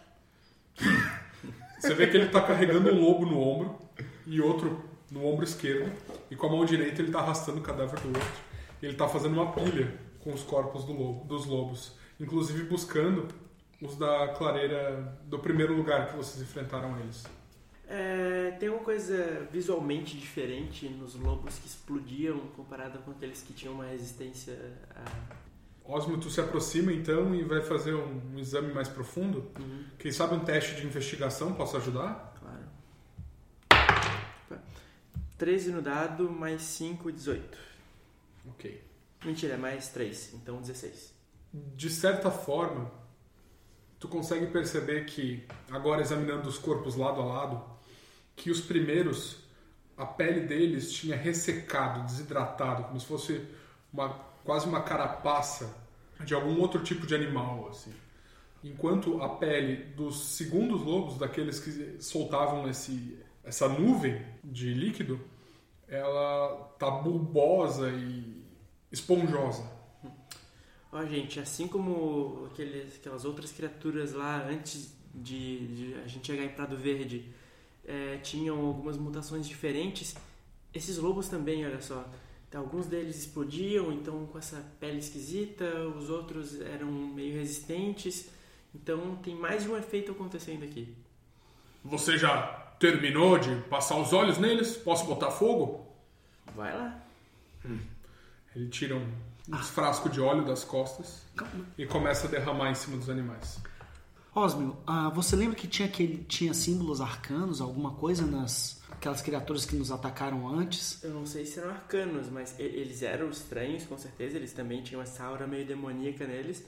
[1.78, 3.78] Você vê que ele está carregando um lobo no ombro
[4.26, 5.92] e outro no ombro esquerdo.
[6.28, 8.32] E com a mão direita ele está arrastando o cadáver do outro.
[8.82, 11.92] E ele está fazendo uma pilha com os corpos do lobo- dos lobos.
[12.18, 13.28] Inclusive buscando
[13.80, 17.24] os da clareira do primeiro lugar que vocês enfrentaram eles.
[17.90, 23.72] É, tem uma coisa visualmente diferente nos lobos que explodiam comparado com aqueles que tinham
[23.72, 24.54] uma resistência
[24.94, 25.38] a.
[25.90, 29.50] Osmo, tu se aproxima então e vai fazer um, um exame mais profundo.
[29.98, 32.34] Quem sabe um teste de investigação possa ajudar?
[32.38, 32.68] Claro.
[35.38, 37.58] 13 no dado, mais 5, 18.
[38.50, 38.84] Ok.
[39.24, 41.14] Mentira, é mais 3, então 16.
[41.54, 42.90] De certa forma,
[43.98, 47.77] tu consegue perceber que, agora examinando os corpos lado a lado,
[48.38, 49.36] que os primeiros,
[49.96, 53.44] a pele deles tinha ressecado, desidratado, como se fosse
[53.92, 54.10] uma,
[54.44, 55.76] quase uma carapaça
[56.24, 57.92] de algum outro tipo de animal, assim.
[58.62, 65.20] Enquanto a pele dos segundos lobos, daqueles que soltavam esse, essa nuvem de líquido,
[65.86, 68.42] ela tá bulbosa e
[68.90, 69.64] esponjosa.
[70.92, 76.44] Ó, gente, assim como aqueles, aquelas outras criaturas lá antes de, de a gente chegar
[76.44, 77.32] em Prado Verde
[77.88, 80.14] é, tinham algumas mutações diferentes,
[80.72, 82.04] esses lobos também, olha só.
[82.48, 85.64] Então, alguns deles explodiam, então com essa pele esquisita,
[85.96, 88.28] os outros eram meio resistentes.
[88.74, 90.94] Então tem mais de um efeito acontecendo aqui.
[91.84, 92.42] Você já
[92.78, 94.76] terminou de passar os olhos neles?
[94.76, 95.86] Posso botar fogo?
[96.54, 97.02] Vai lá.
[98.54, 99.12] Ele tira um,
[99.48, 101.22] um frasco de óleo das costas
[101.76, 103.60] e começa a derramar em cima dos animais.
[104.38, 109.64] Osmio, ah, você lembra que tinha, aquele, tinha símbolos arcanos, alguma coisa nas aquelas criaturas
[109.64, 111.02] que nos atacaram antes?
[111.02, 114.36] Eu não sei se eram arcanos, mas eles eram estranhos, com certeza.
[114.36, 116.64] Eles também tinham essa aura meio demoníaca neles.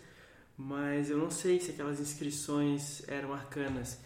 [0.57, 3.99] Mas eu não sei se aquelas inscrições eram arcanas.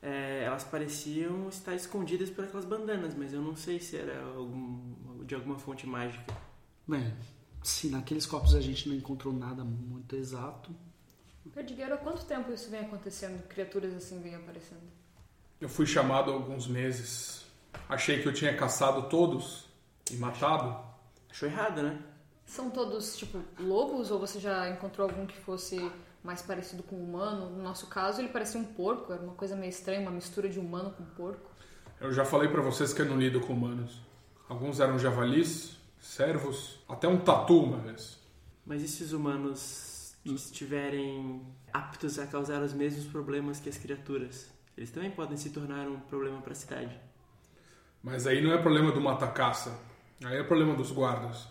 [0.00, 5.24] É, elas pareciam estar escondidas por aquelas bandanas, mas eu não sei se era algum,
[5.24, 6.24] de alguma fonte mágica.
[6.86, 7.14] Bem,
[7.62, 10.74] se naqueles corpos a gente não encontrou nada muito exato,
[11.50, 13.42] Perdigueiro, há quanto tempo isso vem acontecendo?
[13.48, 14.80] Criaturas assim vêm aparecendo?
[15.60, 17.44] Eu fui chamado há alguns meses.
[17.88, 19.66] Achei que eu tinha caçado todos
[20.10, 20.76] e matado.
[21.30, 21.98] Achou errado, né?
[22.46, 24.10] São todos, tipo, lobos?
[24.10, 25.90] Ou você já encontrou algum que fosse
[26.22, 27.50] mais parecido com um humano?
[27.50, 29.12] No nosso caso, ele parecia um porco.
[29.12, 31.50] Era uma coisa meio estranha, uma mistura de humano com porco.
[32.00, 34.00] Eu já falei pra vocês que eu não lido com humanos.
[34.48, 38.18] Alguns eram javalis, servos, até um tatu uma vez.
[38.66, 39.04] Mas e se
[40.24, 41.42] humanos estiverem
[41.72, 44.50] aptos a causar os mesmos problemas que as criaturas?
[44.76, 46.96] Eles também podem se tornar um problema para a cidade.
[48.02, 49.78] Mas aí não é problema do mata-caça.
[50.24, 51.48] Aí é problema dos guardas.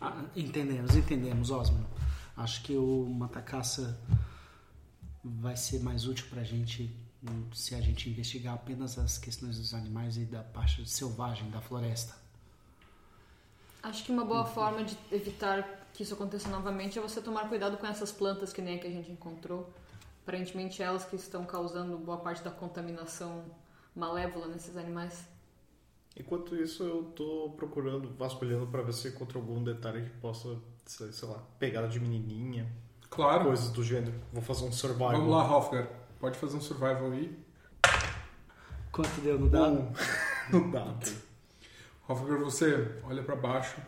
[0.00, 1.86] Ah, entendemos, entendemos, Osman.
[2.36, 4.00] Acho que o matacaça
[5.22, 9.74] vai ser mais útil pra gente hum, se a gente investigar apenas as questões dos
[9.74, 12.14] animais e da parte selvagem da floresta.
[13.82, 17.76] Acho que uma boa forma de evitar que isso aconteça novamente é você tomar cuidado
[17.76, 19.68] com essas plantas que nem a que a gente encontrou.
[20.22, 23.44] Aparentemente elas que estão causando boa parte da contaminação
[23.94, 25.24] malévola nesses animais.
[26.16, 30.56] Enquanto isso, eu tô procurando, vasculhando pra ver se eu encontro algum detalhe que possa,
[30.84, 32.70] sei, sei lá, pegada de menininha,
[33.08, 33.44] Claro.
[33.44, 34.14] coisas do gênero.
[34.32, 35.12] Vou fazer um survival.
[35.12, 35.88] Vamos lá, Hofgar.
[36.18, 37.36] Pode fazer um survival aí.
[38.92, 39.88] Quanto deu no dado?
[40.50, 40.94] Não dá.
[42.08, 43.80] Hofgar, você olha pra baixo,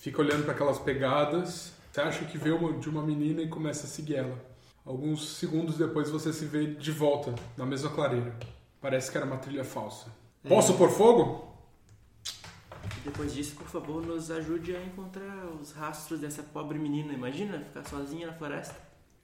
[0.00, 1.72] fica olhando pra aquelas pegadas.
[1.92, 4.36] Você acha que vê uma de uma menina e começa a seguir ela.
[4.84, 8.34] Alguns segundos depois você se vê de volta na mesma clareira.
[8.80, 10.06] Parece que era uma trilha falsa.
[10.48, 11.48] Posso pôr fogo?
[13.04, 17.12] Depois disso, por favor, nos ajude a encontrar os rastros dessa pobre menina.
[17.12, 18.74] Imagina ficar sozinha na floresta.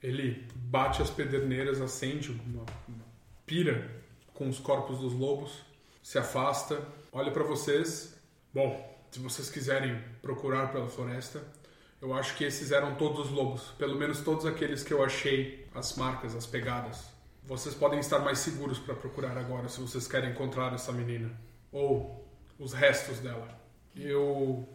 [0.03, 3.05] Ele bate as pederneiras, acende uma, uma
[3.47, 3.91] pira
[4.35, 5.63] com os corpos dos lobos,
[6.03, 8.15] se afasta, olha pra vocês.
[8.53, 11.43] Bom, se vocês quiserem procurar pela floresta,
[12.01, 15.67] eu acho que esses eram todos os lobos, pelo menos todos aqueles que eu achei
[15.75, 17.05] as marcas, as pegadas.
[17.43, 21.31] Vocês podem estar mais seguros para procurar agora se vocês querem encontrar essa menina
[21.73, 22.27] ou
[22.59, 23.49] os restos dela.
[23.95, 24.69] Eu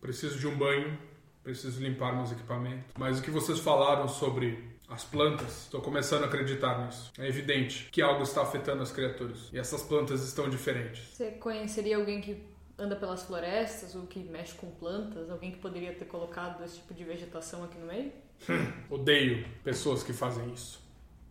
[0.00, 0.98] preciso de um banho,
[1.44, 2.92] preciso limpar meus equipamentos.
[2.98, 7.12] Mas o que vocês falaram sobre as plantas, estou começando a acreditar nisso.
[7.18, 11.08] É evidente que algo está afetando as criaturas e essas plantas estão diferentes.
[11.12, 12.42] Você conheceria alguém que
[12.78, 15.30] anda pelas florestas ou que mexe com plantas?
[15.30, 18.12] Alguém que poderia ter colocado esse tipo de vegetação aqui no meio?
[18.90, 20.80] Odeio pessoas que fazem isso,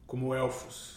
[0.07, 0.95] como elfos.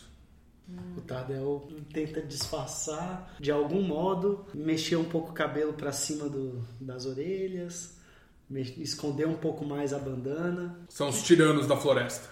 [0.97, 6.63] O Tardel tenta disfarçar de algum modo, mexer um pouco o cabelo pra cima do,
[6.79, 7.99] das orelhas,
[8.51, 10.79] me- esconder um pouco mais a bandana.
[10.91, 12.29] São os tiranos da floresta.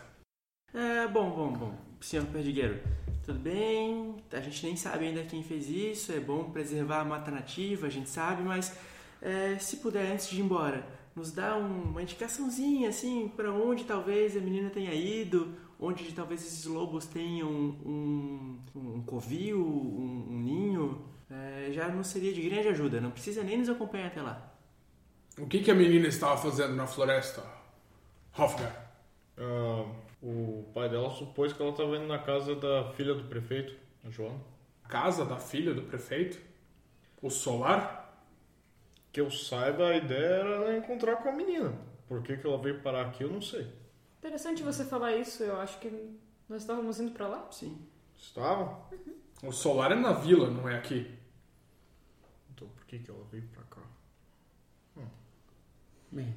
[0.74, 1.74] É, bom, bom, bom.
[2.02, 2.78] Senhor Perdigueiro,
[3.26, 4.16] tudo bem?
[4.32, 6.12] A gente nem sabe ainda quem fez isso.
[6.12, 8.76] É bom preservar a mata nativa, a gente sabe, mas
[9.20, 13.84] é, se puder, antes de ir embora, nos dá um- uma indicaçãozinha, assim, para onde
[13.84, 20.38] talvez a menina tenha ido, onde talvez esses lobos tenham um, um covil, um, um
[20.40, 21.04] ninho.
[21.28, 24.52] É, já não seria de grande ajuda, não precisa nem nos acompanhar até lá.
[25.38, 27.42] O que, que a menina estava fazendo na floresta?
[28.38, 28.92] Hofgar.
[29.36, 29.84] Ah,
[30.22, 34.10] o pai dela supôs que ela estava indo na casa da filha do prefeito, a
[34.10, 34.40] Joana.
[34.88, 36.40] Casa da filha do prefeito?
[37.20, 38.04] O Solar?
[39.12, 41.72] Que eu saiba, a ideia era ela encontrar com a menina.
[42.06, 43.66] Por que, que ela veio parar aqui, eu não sei.
[44.18, 45.42] Interessante você falar isso.
[45.42, 45.90] Eu acho que
[46.48, 47.48] nós estávamos indo pra lá.
[47.50, 47.78] Sim.
[48.16, 48.88] Estava?
[49.42, 51.16] O Solar é na vila, não é aqui.
[52.54, 53.82] Então por que, que ela veio pra cá?
[56.10, 56.34] Bem,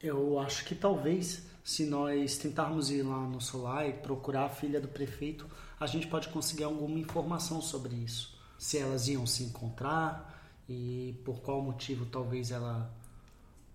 [0.00, 4.80] eu acho que talvez se nós tentarmos ir lá no Solar e procurar a filha
[4.80, 5.46] do prefeito,
[5.78, 8.36] a gente pode conseguir alguma informação sobre isso.
[8.58, 12.92] Se elas iam se encontrar e por qual motivo talvez ela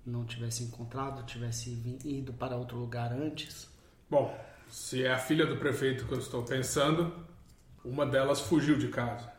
[0.05, 1.69] não tivesse encontrado, tivesse
[2.03, 3.69] ido para outro lugar antes.
[4.09, 4.37] Bom,
[4.69, 7.13] se é a filha do prefeito que eu estou pensando,
[7.83, 9.31] uma delas fugiu de casa.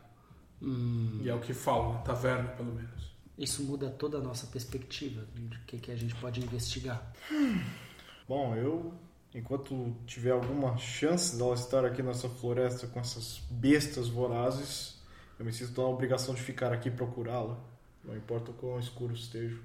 [0.61, 3.09] E é o que falam na taverna, pelo menos.
[3.37, 7.11] Isso muda toda a nossa perspectiva de que, que a gente pode investigar.
[8.29, 8.93] Bom, eu,
[9.33, 15.01] enquanto tiver alguma chance dela estar aqui nessa floresta com essas bestas vorazes,
[15.39, 17.57] eu me sinto na obrigação de ficar aqui e procurá-la.
[18.03, 19.59] Não importa o quão escuro esteja.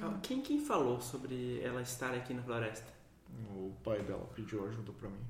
[0.00, 2.86] Ah, Quem, quem falou sobre ela estar aqui na floresta?
[3.50, 5.26] O pai dela pediu ajuda pra mim.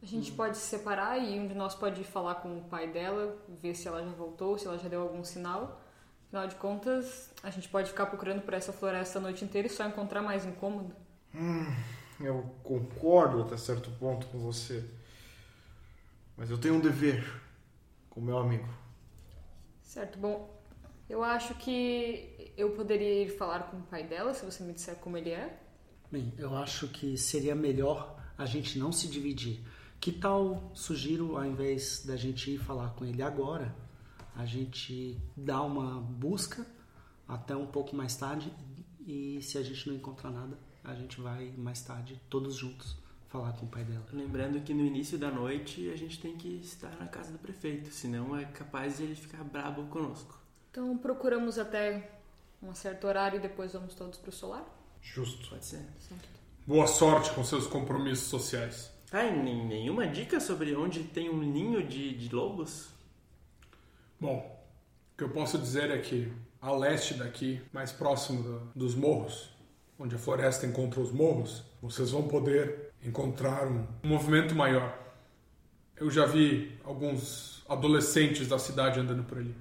[0.00, 2.86] A gente pode se separar e um de nós pode ir falar com o pai
[2.86, 5.82] dela, ver se ela já voltou, se ela já deu algum sinal.
[6.30, 9.70] Afinal de contas, a gente pode ficar procurando por essa floresta a noite inteira e
[9.70, 10.94] só encontrar mais incômodo.
[12.20, 14.88] Eu concordo até certo ponto com você.
[16.36, 17.28] Mas eu tenho um dever
[18.08, 18.68] com meu amigo.
[19.82, 20.48] Certo, bom,
[21.08, 24.94] Eu acho que eu poderia ir falar com o pai dela, se você me disser
[24.94, 25.58] como ele é.
[26.12, 29.60] Bem, eu acho que seria melhor a gente não se dividir.
[30.00, 33.74] Que tal, sugiro, ao invés da gente ir falar com ele agora,
[34.40, 36.66] a gente dá uma busca
[37.28, 38.52] até um pouco mais tarde
[39.06, 42.96] e se a gente não encontrar nada, a gente vai mais tarde, todos juntos,
[43.28, 44.04] falar com o pai dela.
[44.12, 47.90] Lembrando que no início da noite a gente tem que estar na casa do prefeito,
[47.90, 50.38] senão é capaz de ele ficar brabo conosco.
[50.70, 52.10] Então procuramos até
[52.62, 54.64] um certo horário e depois vamos todos pro solar?
[55.02, 55.50] Justo.
[55.50, 55.86] Pode ser.
[56.66, 58.90] Boa sorte com seus compromissos sociais.
[59.10, 62.88] Tá, e nenhuma dica sobre onde tem um ninho de, de lobos?
[64.20, 64.62] Bom,
[65.14, 69.50] o que eu posso dizer é que a leste daqui, mais próximo da- dos morros,
[69.98, 74.98] onde a floresta encontra os morros, vocês vão poder encontrar um, um movimento maior.
[75.96, 79.54] Eu já vi alguns adolescentes da cidade andando por ali.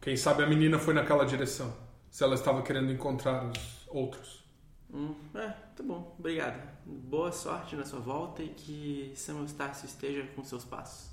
[0.00, 1.74] Quem sabe a menina foi naquela direção,
[2.10, 4.44] se ela estava querendo encontrar os outros.
[4.92, 6.60] Hum, é, tá bom, obrigado.
[6.84, 11.10] Boa sorte na sua volta e que São Eustácio esteja com seus passos.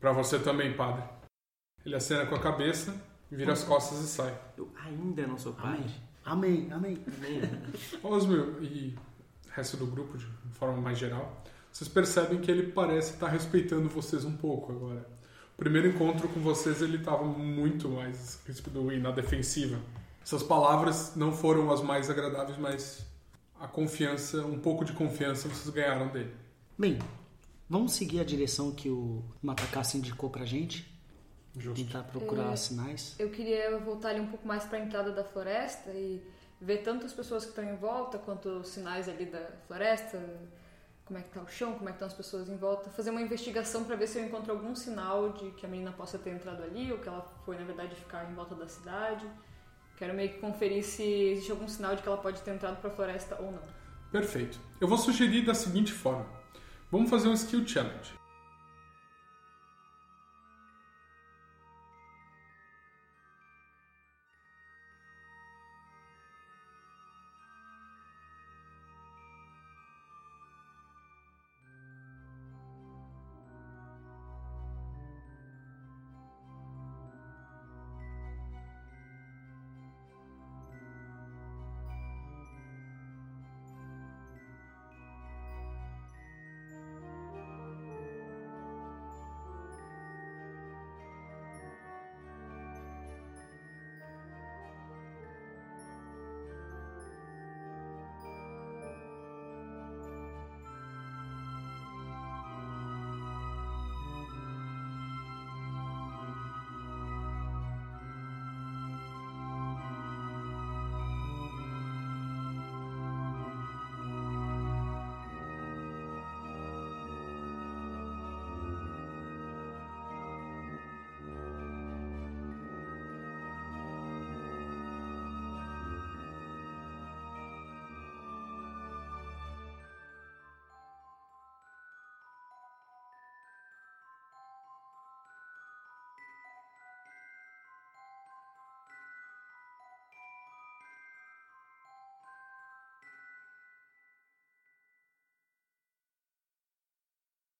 [0.00, 1.02] Para você também, padre.
[1.84, 2.94] Ele acena com a cabeça,
[3.30, 4.38] vira as costas e sai.
[4.56, 5.84] Eu ainda não sou pai.
[6.24, 6.98] Amém, amém.
[7.20, 7.42] Nem-
[8.02, 8.96] Osmio e
[9.46, 13.88] o resto do grupo, de forma mais geral, vocês percebem que ele parece estar respeitando
[13.88, 15.06] vocês um pouco agora.
[15.54, 19.78] O primeiro encontro com vocês ele estava muito mais ríspido e na defensiva.
[20.22, 23.06] Essas palavras não foram as mais agradáveis, mas
[23.60, 26.32] a confiança, um pouco de confiança vocês ganharam dele.
[26.78, 26.98] Bem,
[27.68, 30.92] vamos seguir a direção que o Matacassi indicou pra gente?
[31.56, 31.84] Justo.
[31.84, 32.56] Tentar procurar É.
[32.56, 33.14] sinais?
[33.18, 36.20] Eu queria voltar ali um pouco mais para a entrada da floresta e
[36.60, 40.18] ver tanto as pessoas que estão em volta quanto os sinais ali da floresta,
[41.04, 43.10] como é que tá o chão, como é que estão as pessoas em volta, fazer
[43.10, 46.30] uma investigação para ver se eu encontro algum sinal de que a menina possa ter
[46.30, 49.24] entrado ali ou que ela foi na verdade ficar em volta da cidade.
[49.96, 52.90] Quero meio que conferir se existe algum sinal de que ela pode ter entrado para
[52.90, 53.62] a floresta ou não.
[54.10, 54.58] Perfeito.
[54.80, 56.26] Eu vou sugerir da seguinte forma:
[56.90, 58.12] vamos fazer um skill challenge.